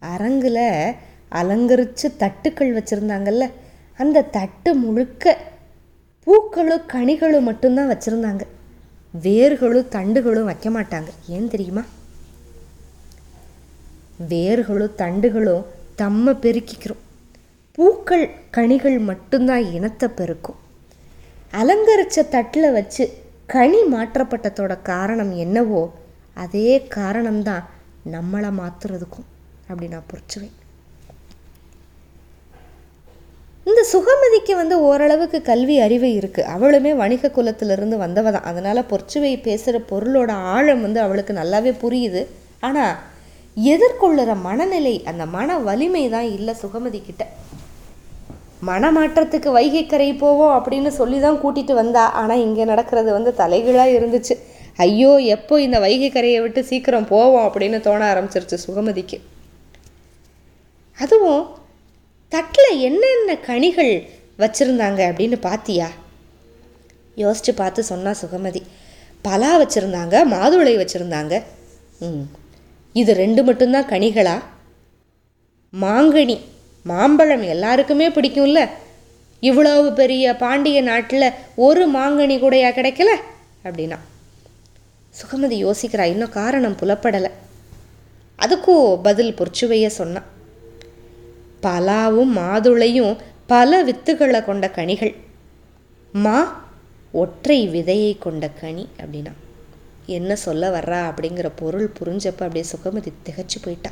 அரங்கில் 0.00 0.64
அலங்கரித்து 1.28 2.12
தட்டுக்கள் 2.18 2.76
வச்சுருந்தாங்கல்ல 2.76 3.50
அந்த 3.96 4.22
தட்டு 4.22 4.74
முழுக்க 4.74 5.38
பூக்களும் 6.24 6.86
கனிகளும் 6.92 7.42
மட்டும்தான் 7.42 7.90
வச்சுருந்தாங்க. 7.90 8.42
வேர்களும் 9.22 9.88
தண்டுகளும் 9.88 10.44
வைக்க 10.44 10.70
மாட்டாங்க. 10.70 11.06
ஏன் 11.26 11.48
தெரியுமா? 11.48 11.84
வேர்களும் 14.28 14.94
தண்டுகளும் 14.96 15.64
தம்ம 15.98 16.34
பெருக்கிக்கிறோம். 16.44 17.02
பூக்கள் 17.72 18.30
கனிகள் 18.50 18.98
மட்டும்தான் 18.98 19.72
இனத்தை 19.72 20.08
பெருக்கும். 20.08 20.56
அலங்கரித்த 21.52 22.28
தட்டில் 22.28 22.72
வச்சு 22.72 23.18
கனி 23.46 23.82
மாற்றப்பட்டதோட 23.82 24.82
காரணம் 24.82 25.36
என்னவோ 25.36 25.94
அதே 26.34 26.86
காரணம்தான் 26.94 27.64
நம்மளை 28.12 28.50
மாற்றுறதுக்கும் 28.60 29.28
அப்படி 29.68 29.88
நான் 29.88 30.10
புரிச்சுவேன் 30.12 30.54
இந்த 33.70 33.80
சுகமதிக்கு 33.92 34.52
வந்து 34.60 34.76
ஓரளவுக்கு 34.88 35.38
கல்வி 35.48 35.76
அறிவு 35.84 36.08
இருக்குது 36.18 36.50
அவளுமே 36.54 36.92
வணிக 37.00 37.30
குலத்திலிருந்து 37.36 37.96
வந்தவ 38.02 38.30
தான். 38.36 38.46
அதனால் 38.50 38.88
பொற்சுவை 38.90 39.32
பேசுகிற 39.46 39.76
பொருளோட 39.90 40.32
ஆழம் 40.56 40.84
வந்து 40.86 41.00
அவளுக்கு 41.04 41.32
நல்லாவே 41.40 41.72
புரியுது. 41.82 42.22
ஆனால் 42.68 42.94
எதிர்கொள்ளுற 43.72 44.30
மனநிலை 44.46 44.94
அந்த 45.10 45.26
மன 45.34 45.58
வலிமை 45.68 46.04
தான் 46.14 46.28
இல்லை 46.36 46.54
சுகமதி 46.62 47.00
கிட்ட. 47.08 47.24
மனமாற்றத்துக்கு 48.70 49.50
வைகைக்கரை 49.58 50.10
போவோம் 50.22 50.54
அப்படின்னு 50.58 50.90
சொல்லி 51.00 51.18
தான் 51.26 51.42
கூட்டிகிட்டு 51.42 51.74
வந்தா. 51.82 52.06
ஆனால் 52.22 52.44
இங்கே 52.46 52.64
நடக்கிறது 52.72 53.10
வந்து 53.18 53.32
தலைகீழாக 53.42 53.96
இருந்துச்சு. 53.98 54.34
ஐயோ 54.86 55.12
எப்போ 55.36 55.54
இந்த 55.66 55.76
வைகை 55.84 56.08
கரையை 56.14 56.40
விட்டு 56.44 56.62
சீக்கிரம் 56.70 57.10
போவோம் 57.12 57.46
அப்படின்னு 57.48 57.78
தோண 57.86 58.02
ஆரம்பிச்சிருச்சு 58.14 58.64
சுகமதிக்கு. 58.66 59.18
அதுவும் 61.04 61.44
தட்டில் 62.28 62.78
என்னென்ன 62.78 63.36
கனிகள் 63.36 64.08
வச்சுருந்தாங்க 64.38 65.00
அப்படின்னு 65.00 65.36
பாத்தியா? 65.36 65.90
யோசிச்சு 67.16 67.50
பார்த்து 67.54 67.84
சொன்னா 67.84 68.10
சுகமதி. 68.10 68.62
பலா 69.22 69.60
வச்சுருந்தாங்க 69.60 70.22
மாதுளை 70.30 70.76
வச்சுருந்தாங்க. 70.76 71.42
ம். 71.98 72.20
இது 72.92 73.14
ரெண்டு 73.14 73.42
மட்டும்தான் 73.42 73.88
கனிகளா? 73.88 74.42
மாங்கனி 75.80 76.40
மாம்பழம் 76.82 77.42
எல்லாருக்குமே 77.42 78.08
பிடிக்கும்ல. 78.08 78.68
இவ்வளவு 79.40 79.92
பெரிய 79.92 80.36
பாண்டிய 80.36 80.80
நாட்டில் 80.80 81.32
ஒரு 81.56 81.90
மாங்கனி 81.90 82.38
கூடையா 82.38 82.70
கிடைக்கல? 82.70 83.08
அப்படின்னா. 83.64 83.98
சுகமதி 85.10 85.70
யோசிக்கிறா 85.70 86.02
இன்னும் 86.02 86.30
காரணம் 86.30 86.76
புலப்படலை. 86.76 87.30
அதுக்கும் 88.38 89.02
பதில் 89.02 89.34
பொற்சுவைய 89.34 89.86
சொன்னான் 89.86 90.34
பலாவும் 91.62 92.32
மாதுளையும் 92.36 93.16
பல 93.46 93.84
வித்துகளை 93.84 94.44
கொண்ட 94.44 94.70
கனிகள். 94.70 95.14
மா 96.12 96.64
ஒற்றை 97.12 97.68
விதையை 97.68 98.18
கொண்ட 98.18 98.48
கனி 98.48 98.88
அப்படின்னா. 99.00 99.32
என்ன 100.06 100.36
சொல்ல 100.36 100.70
வர்றா 100.70 101.00
அப்படிங்கிற 101.10 101.50
பொருள் 101.56 101.92
புரிஞ்சப்ப 101.98 102.42
அப்படியே 102.46 102.64
சுகமதி 102.72 103.12
திகைச்சு 103.26 103.58
போயிட்டா. 103.62 103.90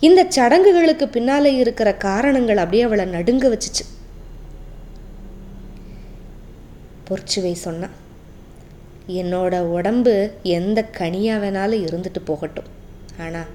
இந்த 0.00 0.26
சடங்குகளுக்கு 0.28 1.08
பின்னாலே 1.08 1.56
இருக்கிற 1.56 1.94
காரணங்கள் 1.94 2.56
அப்படியே 2.56 2.82
அவளை 2.82 3.04
நடுங்க 3.04 3.48
வச்சுச்சு. 3.48 3.84
பொற்சுவை 7.08 7.52
சொன்னான் 7.52 7.96
என்னோட 9.08 9.60
உடம்பு 9.60 10.32
எந்த 10.42 10.82
கனியாக 10.82 11.40
வேணாலும் 11.44 11.84
இருந்துட்டு 11.84 12.20
போகட்டும். 12.24 12.64
ஆனால் 13.18 13.50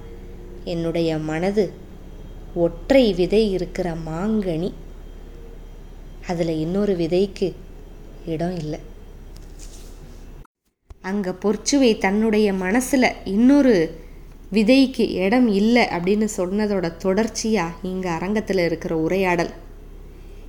என்னுடைய 0.64 1.18
மனது 1.18 1.84
ஒற்றை 2.64 3.14
விதை 3.14 3.52
இருக்கிற 3.52 3.88
மாங்கனி. 4.08 4.70
அதில் 6.28 6.54
இன்னொரு 6.64 6.94
விதைக்கு 6.96 7.48
இடம் 8.26 8.56
இல்லை. 8.58 8.80
அங்கே 11.02 11.30
பொற்சுவை 11.30 11.98
தன்னுடைய 11.98 12.48
மனசில் 12.54 13.08
இன்னொரு 13.24 13.76
விதைக்கு 14.52 15.06
இடம் 15.26 15.48
இல்லை 15.48 15.84
அப்படின்னு 15.96 16.28
சொன்னதோட 16.38 16.98
தொடர்ச்சியாக 16.98 17.78
இங்கே 17.92 18.10
அரங்கத்தில் 18.18 18.64
இருக்கிற 18.66 18.98
உரையாடல். 18.98 19.52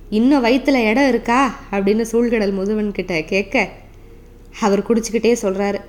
இன்னும் 0.09 0.43
வயிற்றுல 0.43 0.81
இடம் 0.89 1.07
இருக்கா 1.07 1.41
அப்படின்னு 1.71 2.05
சூழ்கடல் 2.11 2.57
முதுவன் 2.59 2.91
கிட்ட 2.91 3.21
கேட்க 3.21 3.69
அவர் 4.59 4.87
குடிச்சுக்கிட்டே 4.87 5.33
சொல்கிறாரு 5.41 5.79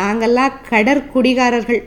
நாங்கள்லாம் 0.00 0.58
கடற்குடிகாரர்கள். 0.70 1.82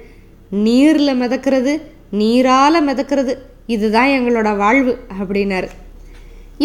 நீரில் 0.50 1.20
மிதக்கிறது 1.22 1.82
நீரால் 2.12 2.88
மிதக்கிறது. 2.88 3.36
இதுதான் 3.74 4.14
எங்களோட 4.18 4.50
வாழ்வு 4.64 4.94
அப்படின்னாரு. 5.20 5.70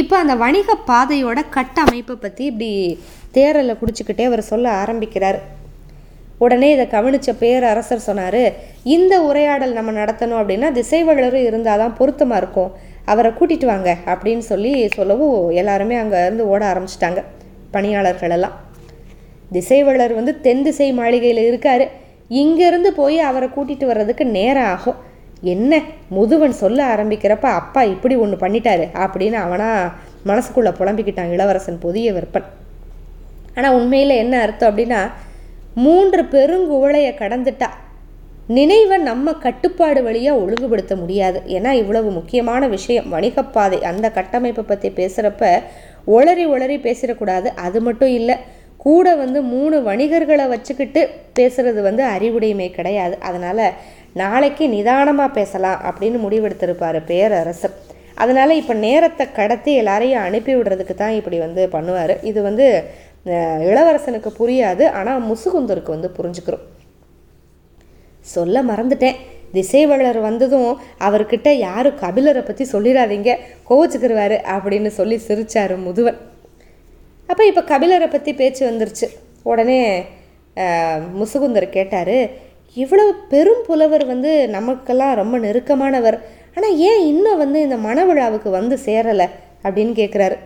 இப்போ 0.00 0.14
அந்த 0.22 0.34
வணிக 0.42 0.76
பாதையோட 0.90 1.38
கட்டமைப்பை 1.56 2.16
பற்றி 2.24 2.44
இப்படி 2.50 2.70
தேரலை 3.36 3.74
குடிச்சுக்கிட்டே 3.80 4.24
அவர் 4.30 4.42
சொல்ல 4.50 4.66
ஆரம்பிக்கிறார். 4.82 5.38
உடனே 6.44 6.68
இதை 6.74 6.84
கவனித்த 6.94 7.30
பேரரசர் 7.40 8.06
சொன்னார் 8.08 8.42
இந்த 8.94 9.14
உரையாடல் 9.28 9.76
நம்ம 9.78 9.90
நடத்தணும் 9.98 10.40
அப்படின்னா 10.42 10.68
திசைவளரும் 10.78 11.46
இருந்தால் 11.48 11.82
தான் 11.82 11.96
பொருத்தமாக 11.98 12.40
இருக்கும். 12.42 12.70
அவரை 13.12 13.30
கூட்டிட்டு 13.38 13.66
வாங்க 13.72 13.90
அப்படின்னு 14.12 14.44
சொல்லி 14.52 14.72
சொல்லவும் 14.96 15.36
எல்லாருமே 15.60 15.96
அங்கேருந்து 16.02 16.46
ஓட 16.52 16.62
ஆரம்பிச்சிட்டாங்க 16.72 17.22
பணியாளர்களெல்லாம். 17.74 18.56
திசைவளர் 19.56 20.14
வந்து 20.18 20.32
தென் 20.46 20.64
திசை 20.66 20.88
மாளிகையில் 21.00 21.42
இருக்கார். 21.48 21.84
இங்கேருந்து 22.40 22.90
போய் 23.00 23.18
அவரை 23.28 23.48
கூட்டிகிட்டு 23.56 23.86
வர்றதுக்கு 23.90 24.24
நேரம் 24.38 24.68
ஆகும். 24.74 24.98
என்ன 25.40 25.80
முதுவன் 26.16 26.60
சொல்ல 26.62 26.78
ஆரம்பிக்கிறப்ப 26.94 27.46
அப்பா 27.60 27.82
இப்படி 27.82 28.16
ஒன்று 28.16 28.36
பண்ணிட்டாரு 28.36 28.86
அப்படின்னு 29.04 29.38
அவனா 29.46 29.68
மனசுக்குள்ளே 30.26 30.72
புலம்பிக்கிட்டான் 30.80 31.32
இளவரசன் 31.34 31.78
புதிய 31.78 32.12
விற்பன். 32.12 32.48
ஆனால் 33.54 33.76
உண்மையில் 33.78 34.20
என்ன 34.22 34.40
அர்த்தம் 34.40 34.70
அப்படின்னா 34.70 35.00
மூன்று 35.74 36.22
பெருங்குவளையை 36.24 37.12
கடந்துட்டா 37.22 37.68
நினைவை 38.46 38.96
நம்ம 38.98 39.32
கட்டுப்பாடு 39.32 40.02
வழியாக 40.02 40.40
ஒழுங்குபடுத்த 40.40 40.94
முடியாது. 40.96 41.38
ஏன்னா 41.46 41.70
இவ்வளவு 41.70 42.10
முக்கியமான 42.10 42.68
விஷயம். 42.68 43.12
வணிகப்பாதை 43.12 43.78
அந்த 43.90 44.06
கட்டமைப்பை 44.10 44.64
பற்றி 44.64 44.88
பேசுகிறப்ப 44.88 45.44
ஒளறி 46.06 46.46
ஒளறி 46.54 46.78
பேசிடக்கூடாது. 46.86 47.48
அது 47.66 47.80
மட்டும் 47.80 48.08
இல்லை 48.08 48.36
கூட 48.76 49.06
வந்து 49.14 49.42
மூணு 49.42 49.76
வணிகர்களை 49.88 50.48
வச்சுக்கிட்டு 50.48 51.00
பேசுகிறது 51.38 51.80
வந்து 51.82 52.02
அறிவுடைமை 52.04 52.70
கிடையாது. 52.70 53.18
அதனால் 53.20 53.64
நாளைக்கு 54.22 54.64
நிதானமாக 54.74 55.36
பேசலாம் 55.38 55.82
அப்படின்னு 55.88 56.18
முடிவெடுத்திருப்பார் 56.24 56.98
பேரரசர் 57.10 57.76
அதனால் 58.22 58.58
இப்போ 58.60 58.74
நேரத்தை 58.86 59.24
கடத்தி 59.38 59.72
எல்லாரையும் 59.80 60.24
அனுப்பி 60.28 60.52
விடுறதுக்கு 60.56 60.94
தான் 60.94 61.18
இப்படி 61.18 61.38
வந்து 61.44 61.62
பண்ணுவார். 61.74 62.14
இது 62.30 62.40
வந்து 62.48 62.66
இளவரசனுக்கு 63.70 64.30
புரியாது. 64.40 64.84
ஆனால் 64.98 65.20
முசுகுந்தருக்கு 65.30 65.94
வந்து 65.96 66.10
புரிஞ்சுக்கிறோம். 66.18 66.64
சொல்ல 68.26 68.62
மறந்துட்டேன். 68.70 69.18
திசைவளர் 69.54 70.18
வந்ததும் 70.26 70.72
அவர்கிட்ட 71.06 71.48
யாரும் 71.66 72.00
கபிலரை 72.02 72.42
பற்றி 72.48 72.64
சொல்லிடாதீங்க 72.74 73.30
கோவச்சுக்கிருவாரு 73.70 74.36
அப்படின்னு 74.56 74.90
சொல்லி 74.98 75.16
சிரிச்சாரு 75.28 75.76
முதுவன். 75.86 76.18
அப்போ 77.28 77.42
இப்போ 77.50 77.62
கபிலரை 77.72 78.08
பற்றி 78.12 78.32
பேச்சு 78.40 78.62
வந்துருச்சு. 78.70 79.08
உடனே 79.50 79.80
முசுகுந்தர் 81.20 81.74
கேட்டார் 81.76 82.16
இவ்வளவு 82.76 83.12
பெரும் 83.32 83.64
புலவர் 83.66 84.04
வந்து 84.12 84.32
நமக்கெல்லாம் 84.56 85.18
ரொம்ப 85.20 85.38
நெருக்கமானவர். 85.46 86.18
ஆனால் 86.56 86.76
ஏன் 86.88 87.02
இன்னும் 87.12 87.40
வந்து 87.42 87.58
இந்த 87.66 87.76
மணவிழாவுக்கு 87.86 88.50
வந்து 88.58 88.76
சேரலை 88.86 89.26
அப்படின்னு 89.64 89.94
கேட்குறாரு 90.00 90.36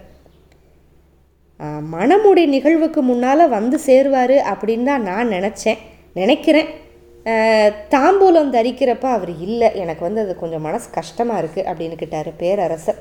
மணமுடி 1.94 2.42
நிகழ்வுக்கு 2.54 3.00
முன்னால் 3.08 3.52
வந்து 3.56 3.76
சேருவார் 3.86 4.36
அப்படின்னு 4.52 4.88
தான் 4.88 5.06
நான் 5.08 5.32
நினச்சேன் 5.34 5.82
நினைக்கிறேன். 6.20 6.70
தாம்பூலம் 7.92 8.50
தரிக்கிறப்ப 8.56 9.06
அவர் 9.16 9.32
இல்லை 9.46 9.68
எனக்கு 9.82 10.02
வந்து 10.06 10.22
அது 10.24 10.32
கொஞ்சம் 10.40 10.66
மனசு 10.68 10.88
கஷ்டமாக 10.96 11.40
இருக்குது 11.42 11.68
அப்படின்னு 11.70 11.96
கேட்டார் 12.00 12.30
பேரரசர். 12.40 12.98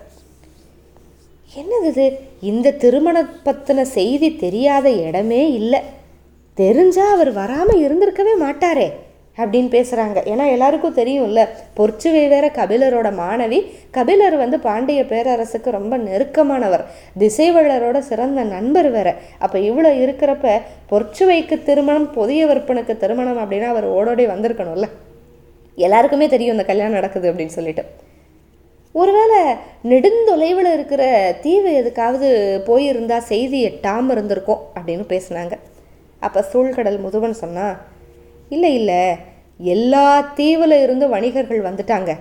என்னது 1.62 1.89
இது? 1.93 2.05
இந்த 2.51 2.75
திருமண 2.83 3.17
பற்றின 3.47 3.86
செய்தி 3.97 4.29
தெரியாத 4.45 4.88
இடமே 5.07 5.41
இல்லை. 5.59 5.81
தெரிஞ்சால் 6.57 7.13
அவர் 7.15 7.31
வராமல் 7.41 7.83
இருந்திருக்கவே 7.86 8.36
மாட்டாரே. 8.45 8.88
அப்படின்னு 9.38 9.69
பேசுகிறாங்க 9.76 10.19
ஏன்னா 10.32 10.46
எல்லாருக்கும் 10.56 10.96
தெரியும்ல 10.98 11.43
பொற்சுவை 11.78 12.24
வேற 12.34 12.46
கபிலரோட 12.58 13.08
மாணவி. 13.22 13.60
கபிலர் 13.91 14.36
வந்து 14.36 14.60
பாண்டிய 14.60 15.04
பேரரசுக்கு 15.04 15.69
ரொம்ப 15.78 15.98
நெருக்கமானவர். 15.98 16.84
திசைவழரோட 17.19 18.00
சிறந்த 18.00 18.43
நண்பர் 18.43 18.89
வேற. 18.89 19.15
அப்போ 19.39 19.60
இவ்வளோ 19.60 19.91
இருக்கிறப்ப 20.04 20.60
பொற்சுவைக்கு 20.91 21.58
திருமணம் 21.63 22.12
புதிய 22.12 22.46
விற்பனுக்கு 22.46 22.96
திருமணம் 22.98 23.41
அப்படின்னா 23.43 23.69
அவர் 23.74 23.88
ஓடோடி 23.98 24.26
வந்திருக்கணும்ல. 24.26 24.89
எல்லாருக்குமே 25.76 26.28
தெரியும் 26.28 26.56
இந்த 26.56 26.65
கல்யாணம் 26.65 26.98
நடக்குது 27.00 27.30
அப்படின்னு 27.32 27.58
சொல்லிட்டு. 27.60 27.86
ஒருவேளை 28.96 29.39
நெடுந்தொலைவில் 29.91 30.72
இருக்கிற 30.74 31.04
தீவு 31.41 31.69
எதுக்காவது 31.82 32.28
போயிருந்தா 32.67 33.17
செய்தி 33.32 33.60
எட்டாமல் 33.67 34.12
இருந்திருக்கும் 34.12 34.62
அப்படின்னு 34.76 35.06
பேசுனாங்க. 35.13 35.56
அப்போ 36.19 36.46
சூழ்கடல் 36.54 37.00
முதுவன் 37.06 37.41
சொன்னால் 37.43 37.76
இல்லை 38.54 38.72
இல்லை. 38.80 39.02
எல்லா 39.76 40.06
தீவில் 40.38 40.78
இருந்து 40.86 41.06
வணிகர்கள் 41.16 41.68
வந்துட்டாங்க. 41.68 42.12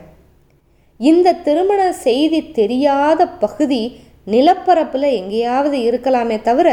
இந்த 1.00 1.28
திருமண 1.46 1.80
செய்தி 2.06 2.40
தெரியாத 2.52 3.20
பகுதி 3.44 3.82
நிலப்பரப்பில் 4.26 5.08
எங்கேயாவது 5.20 5.76
இருக்கலாமே 5.88 6.36
தவிர 6.42 6.68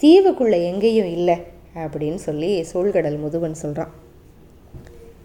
தீவுக்குள்ளே 0.00 0.58
எங்கேயும் 0.70 1.10
இல்லை 1.16 1.36
அப்படின்னு 1.84 2.20
சொல்லி 2.28 2.50
சூழ்கடல் 2.70 3.18
முதுவன் 3.24 3.60
சொல்கிறான் 3.62 3.92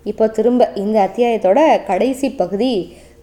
இப்போ 0.06 0.26
திரும்ப 0.30 0.68
இந்த 0.76 0.98
அத்தியாயத்தோட 1.08 1.60
கடைசி 1.90 2.28
பகுதி 2.42 2.72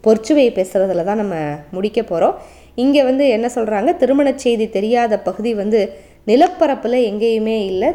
பொற்சுவை 0.05 0.47
பேசுகிறதுல 0.59 1.05
தான் 1.05 1.23
நம்ம 1.23 1.37
முடிக்க 1.71 2.01
போகிறோம் 2.03 2.37
இங்கே 2.75 3.03
வந்து 3.03 3.25
என்ன 3.37 3.47
சொல்கிறாங்க 3.55 3.91
திருமணச் 3.97 4.43
செய்தி 4.45 4.67
தெரியாத 4.69 5.19
பகுதி 5.19 5.53
வந்து 5.63 5.81
நிலப்பரப்பில் 6.29 6.99
எங்கேயுமே 7.09 7.57
இல்லை. 7.71 7.91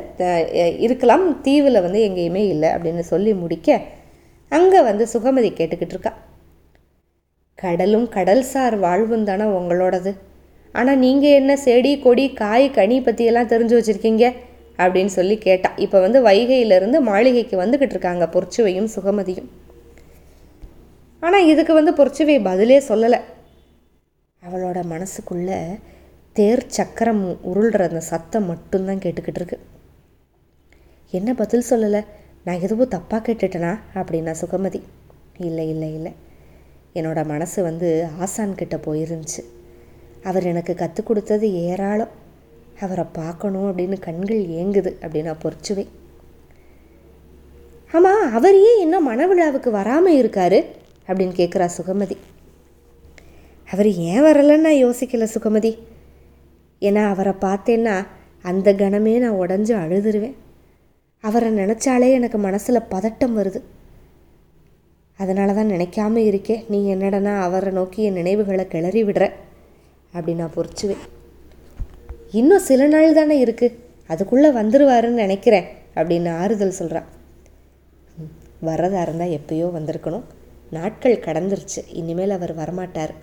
இருக்கலாம். 0.86 1.26
தீவில் 1.46 1.84
வந்து 1.86 2.02
எங்கேயுமே 2.10 2.44
இல்லை 2.54 2.70
அப்படின்னு 2.76 3.04
சொல்லி 3.14 3.34
முடிக்க 3.44 3.80
அங்கே 4.58 4.80
வந்து 4.90 5.04
சுகமதி 5.14 5.50
கேட்டுக்கிட்டு 5.58 5.96
இருக்கா. 5.96 6.14
கடலும் 7.64 8.08
கடல்சார் 8.16 8.76
வாழ்வும் 8.86 9.28
தானே 9.30 9.46
உங்களோடது. 9.58 10.12
ஆனால் 10.76 11.02
நீங்கள் 11.06 11.38
என்ன 11.40 11.52
செடி 11.66 11.92
கொடி 12.06 12.26
காய் 12.42 12.66
கனி 12.78 12.98
பற்றியெல்லாம் 13.08 13.52
தெரிஞ்சு 13.54 13.76
வச்சுருக்கீங்க? 13.78 14.26
அப்படின்னு 14.84 15.12
சொல்லி 15.18 15.36
கேட்டா. 15.48 15.70
இப்போ 15.86 15.98
வந்து 16.06 16.20
வைகையிலேருந்து 16.28 17.00
மாளிகைக்கு 17.10 17.56
வந்துக்கிட்டு 17.64 17.96
இருக்காங்க 17.96 18.26
பொற்சுவையும் 18.36 18.90
சுகமதியும். 18.96 19.50
ஆனால் 21.24 21.48
இதுக்கு 21.52 21.74
வந்து 21.80 21.94
பொற்சுவை 22.00 22.38
பதிலே 22.50 22.78
சொல்லலை. 22.90 23.20
அவளோட 24.44 24.80
மனசுக்குள்ளே 24.94 25.60
தேர் 26.42 26.66
சக்கரம் 26.68 27.38
உருள்ற 27.44 27.82
அந்த 27.82 28.00
சத்தம் 28.00 28.46
மட்டும்தான் 28.46 28.98
கேட்டுக்கிட்டு 28.98 29.36
இருக்கு. 29.36 29.60
என்ன 31.12 31.34
பதில் 31.34 31.64
சொல்லலை? 31.70 32.06
நான் 32.44 32.60
எதுவும் 32.60 32.90
தப்பாக 32.90 33.14
கேட்டுட்டேனா? 33.14 33.80
அப்படின்னா 33.94 34.36
சுகமதி. 34.42 34.82
இல்லை 35.38 35.70
இல்லை 35.70 35.94
இல்லை. 35.94 36.14
என்னோட 36.94 37.26
மனசு 37.26 37.64
வந்து 37.64 38.08
ஆசான் 38.20 38.56
கிட்ட 38.56 38.76
போயிருந்துச்சு. 38.76 39.44
அவர் 40.24 40.44
எனக்கு 40.44 40.76
கற்றுக் 40.76 41.06
கொடுத்தது 41.06 41.54
ஏராளம். 41.54 42.08
அவரை 42.80 43.06
பார்க்கணும் 43.14 43.78
அப்படின்னு 43.78 44.00
கண்கள் 44.00 44.46
ஏங்குது 44.46 44.96
அப்படின்னா 45.02 45.36
பொறிச்சுவை 45.44 45.88
ஆமாம் 47.92 48.34
அவர் 48.34 48.56
ஏன் 48.56 48.82
இன்னும் 48.82 49.10
மனவிழாவுக்கு 49.10 49.70
வராமல் 49.70 50.30
இருக்காரு? 50.30 50.66
அப்படின்னு 51.08 51.36
கேட்குறா 51.36 51.70
சுகமதி. 51.78 52.18
அவர் 53.72 53.92
ஏன் 53.92 54.22
வரலன்னு 54.22 54.58
நான் 54.58 54.86
யோசிக்கல 54.86 55.28
சுகமதி. 55.34 55.90
ஏன்னா 56.88 57.04
அவரை 57.14 57.34
பார்த்தேன்னா 57.46 57.96
அந்த 58.50 58.70
கணமே 58.82 59.14
நான் 59.24 59.40
உடஞ்சு 59.44 59.74
அழுதுருவேன். 59.84 60.38
அவரை 61.24 61.50
நினச்சாலே 61.60 62.10
எனக்கு 62.18 62.38
மனசில் 62.48 62.88
பதட்டம் 62.94 63.38
வருது. 63.40 63.60
அதனால 65.20 65.54
தான் 65.58 65.72
நினைக்காம 65.74 66.22
இருக்கே 66.30 66.56
நீ 66.74 66.80
என்னடனா 66.94 67.34
அவரை 67.48 67.72
நோக்கி 67.80 68.00
என் 68.08 68.20
நினைவுகளை 68.20 68.66
கிளறி 68.68 69.02
விடுற 69.08 69.24
அப்படி 70.14 70.34
நான் 70.40 70.56
பொறிச்சுவேன். 70.56 71.02
இன்னும் 72.40 72.68
சில 72.70 72.88
நாள் 72.94 73.18
தானே 73.20 73.38
இருக்குது 73.46 73.78
அதுக்குள்ளே 74.14 74.50
வந்துருவாருன்னு 74.60 75.24
நினைக்கிறேன் 75.26 75.68
அப்படின்னு 75.96 76.30
ஆறுதல் 76.42 76.80
சொல்கிறான் 76.80 77.10
வர்றதா 78.70 79.00
இருந்தால் 79.06 79.36
எப்பயோ 79.38 79.68
வந்திருக்கணும். 79.78 80.26
நாட்கள் 80.78 81.24
கடந்துருச்சு 81.26 81.82
இனிமேல் 82.00 82.36
அவர் 82.38 82.54
வரமாட்டார். 82.60 83.14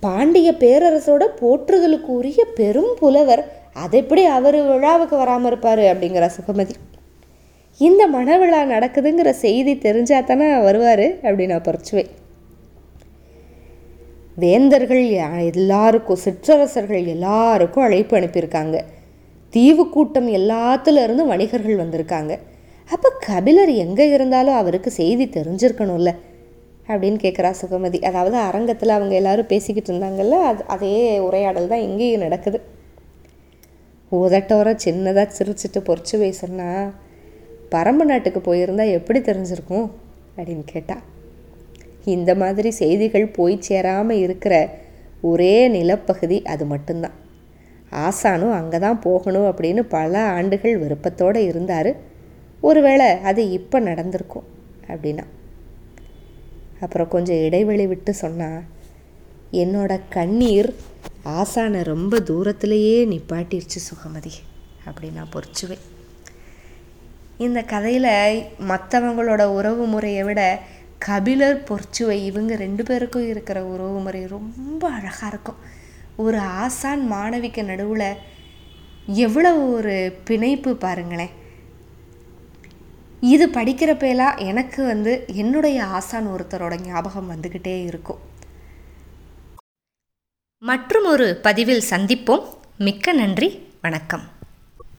பாண்டிய 0.00 0.52
பேரரசோட 0.52 1.24
போற்றுதலுக்கு 1.40 2.06
உரிய 2.06 2.44
பெரும் 2.44 2.96
புலவர். 2.98 3.52
அது 3.74 3.98
எப்படி 3.98 4.24
அவர் 4.24 4.54
விழாவுக்கு 4.54 5.16
வராமல் 5.16 5.50
இருப்பார் 5.50 5.78
அப்படிங்கிற 5.78 6.30
சுகமதி. 6.40 6.70
இந்த 7.78 8.06
மணவிழா 8.06 8.62
நடக்குதுங்கிற 8.62 9.30
செய்தி 9.30 9.78
தெரிஞ்சா 9.78 10.20
தானே 10.20 10.60
வருவார் 10.60 10.98
அப்படின்னு 10.98 11.46
நான் 11.46 11.62
பறிச்சுவேன். 11.62 12.08
வேந்தர்கள் 14.36 15.02
யா- 15.02 15.52
எல்லாருக்கும் 15.52 16.16
சிற்றரசர்கள் 16.16 17.04
எல்லாருக்கும் 17.04 17.84
அழைப்பு 17.84 18.16
அனுப்பியிருக்காங்க. 18.16 18.80
தீவு 19.50 19.88
கூட்டம் 19.88 20.28
எல்லாத்துலேருந்து 20.28 21.26
வணிகர்கள் 21.26 21.76
வந்திருக்காங்க. 21.76 22.38
அப்போ 22.90 23.12
கபிலர் 23.26 23.68
எங்கே 23.68 24.08
இருந்தாலும் 24.08 24.54
அவருக்கு 24.54 24.90
செய்தி 24.90 25.26
தெரிஞ்சிருக்கணும்ல. 25.26 26.14
அப்படின்னு 26.92 27.18
கேட்குறா 27.24 27.50
சுகமதி. 27.60 27.98
அதாவது 28.08 28.36
அரங்கத்தில் 28.48 28.96
அவங்க 28.96 29.14
எல்லாரும் 29.20 29.50
பேசிக்கிட்டு 29.52 29.90
இருந்தாங்கல்ல 29.92 30.38
அது 30.50 30.62
அதே 30.74 30.94
உரையாடல் 31.26 31.70
தான் 31.72 31.86
இங்கேயும் 31.88 32.24
நடக்குது. 32.26 32.58
உதட்டோர 34.12 34.68
சின்னதாக 34.84 35.36
சிரிச்சிட்டு 35.38 35.80
பொறிச்சு 35.88 36.16
பேசுனா 36.22 36.68
பரம்பு 37.74 38.04
நாட்டுக்கு 38.10 38.40
போயிருந்தா 38.48 38.84
எப்படி 38.98 39.18
தெரிஞ்சிருக்கும்? 39.28 39.88
அப்படின்னு 40.36 40.64
கேட்டா 40.74 40.96
இந்த 42.14 42.30
மாதிரி 42.34 42.70
செய்திகள் 42.80 43.26
போய் 43.38 43.56
சேராமல் 43.68 44.22
இருக்கிற 44.26 44.54
ஒரே 45.30 45.54
நிலப்பகுதி 45.74 46.38
அது 46.52 46.64
மட்டும்தான். 46.64 47.16
ஆசானும் 48.06 48.56
அங்கே 48.58 48.78
தான் 48.78 49.00
போகணும் 49.00 49.48
அப்படின்னு 49.50 49.82
பல 49.96 50.12
ஆண்டுகள் 50.36 50.80
விருப்பத்தோடு 50.82 51.40
இருந்தார். 51.50 51.90
ஒருவேளை 52.60 53.08
அது 53.30 53.42
இப்போ 53.58 53.78
நடந்திருக்கும் 53.80 54.48
அப்படின்னா. 54.88 55.24
அப்புறம் 56.80 57.08
கொஞ்சம் 57.08 57.40
இடைவெளி 57.46 57.86
விட்டு 57.86 58.14
சொன்னா 58.14 58.50
என்னோட 59.52 59.92
கண்ணீர் 60.08 60.68
ஆசானை 61.24 61.80
ரொம்ப 61.84 62.20
தூரத்திலேயே 62.20 62.98
நிப்பாட்டிருச்சு 63.06 63.80
சுகமதி 63.88 64.34
அப்படின்னா 64.88 65.24
பொறிச்சுவேன். 65.34 65.82
இந்த 67.38 67.60
கதையில் 67.62 68.12
மற்றவங்களோட 68.68 69.42
உறவு 69.58 69.84
முறையை 69.86 70.22
விட 70.22 70.40
கபிலர் 70.98 71.62
பொறிச்சுவை 71.68 72.16
இவங்க 72.30 72.56
ரெண்டு 72.56 72.82
பேருக்கும் 72.82 73.28
இருக்கிற 73.28 73.58
உறவு 73.64 73.98
முறை 74.06 74.26
ரொம்ப 74.26 74.82
அழகாக 74.88 75.30
இருக்கும். 75.32 75.60
ஒரு 76.16 76.38
ஆசான் 76.38 77.12
மாணவிக்கு 77.12 77.62
நடுவில் 77.64 78.08
எவ்வளோ 79.06 79.52
ஒரு 79.76 79.94
பிணைப்பு 80.24 80.76
பாருங்களேன். 80.76 81.34
இது 83.20 83.46
படிக்கிறப்பெல்லாம் 83.48 84.38
எனக்கு 84.38 84.86
வந்து 84.86 85.24
என்னுடைய 85.34 85.84
ஆசான் 85.84 86.26
ஒருத்தரோட 86.26 86.80
ஞாபகம் 86.80 87.30
வந்துக்கிட்டே 87.30 87.84
இருக்கும். 87.84 88.18
மற்றும் 90.58 91.04
ஒரு 91.04 91.38
பதிவில் 91.42 91.84
சந்திப்போம். 91.90 92.44
மிக்க 92.78 93.12
நன்றி. 93.12 93.68
வணக்கம். 93.80 94.22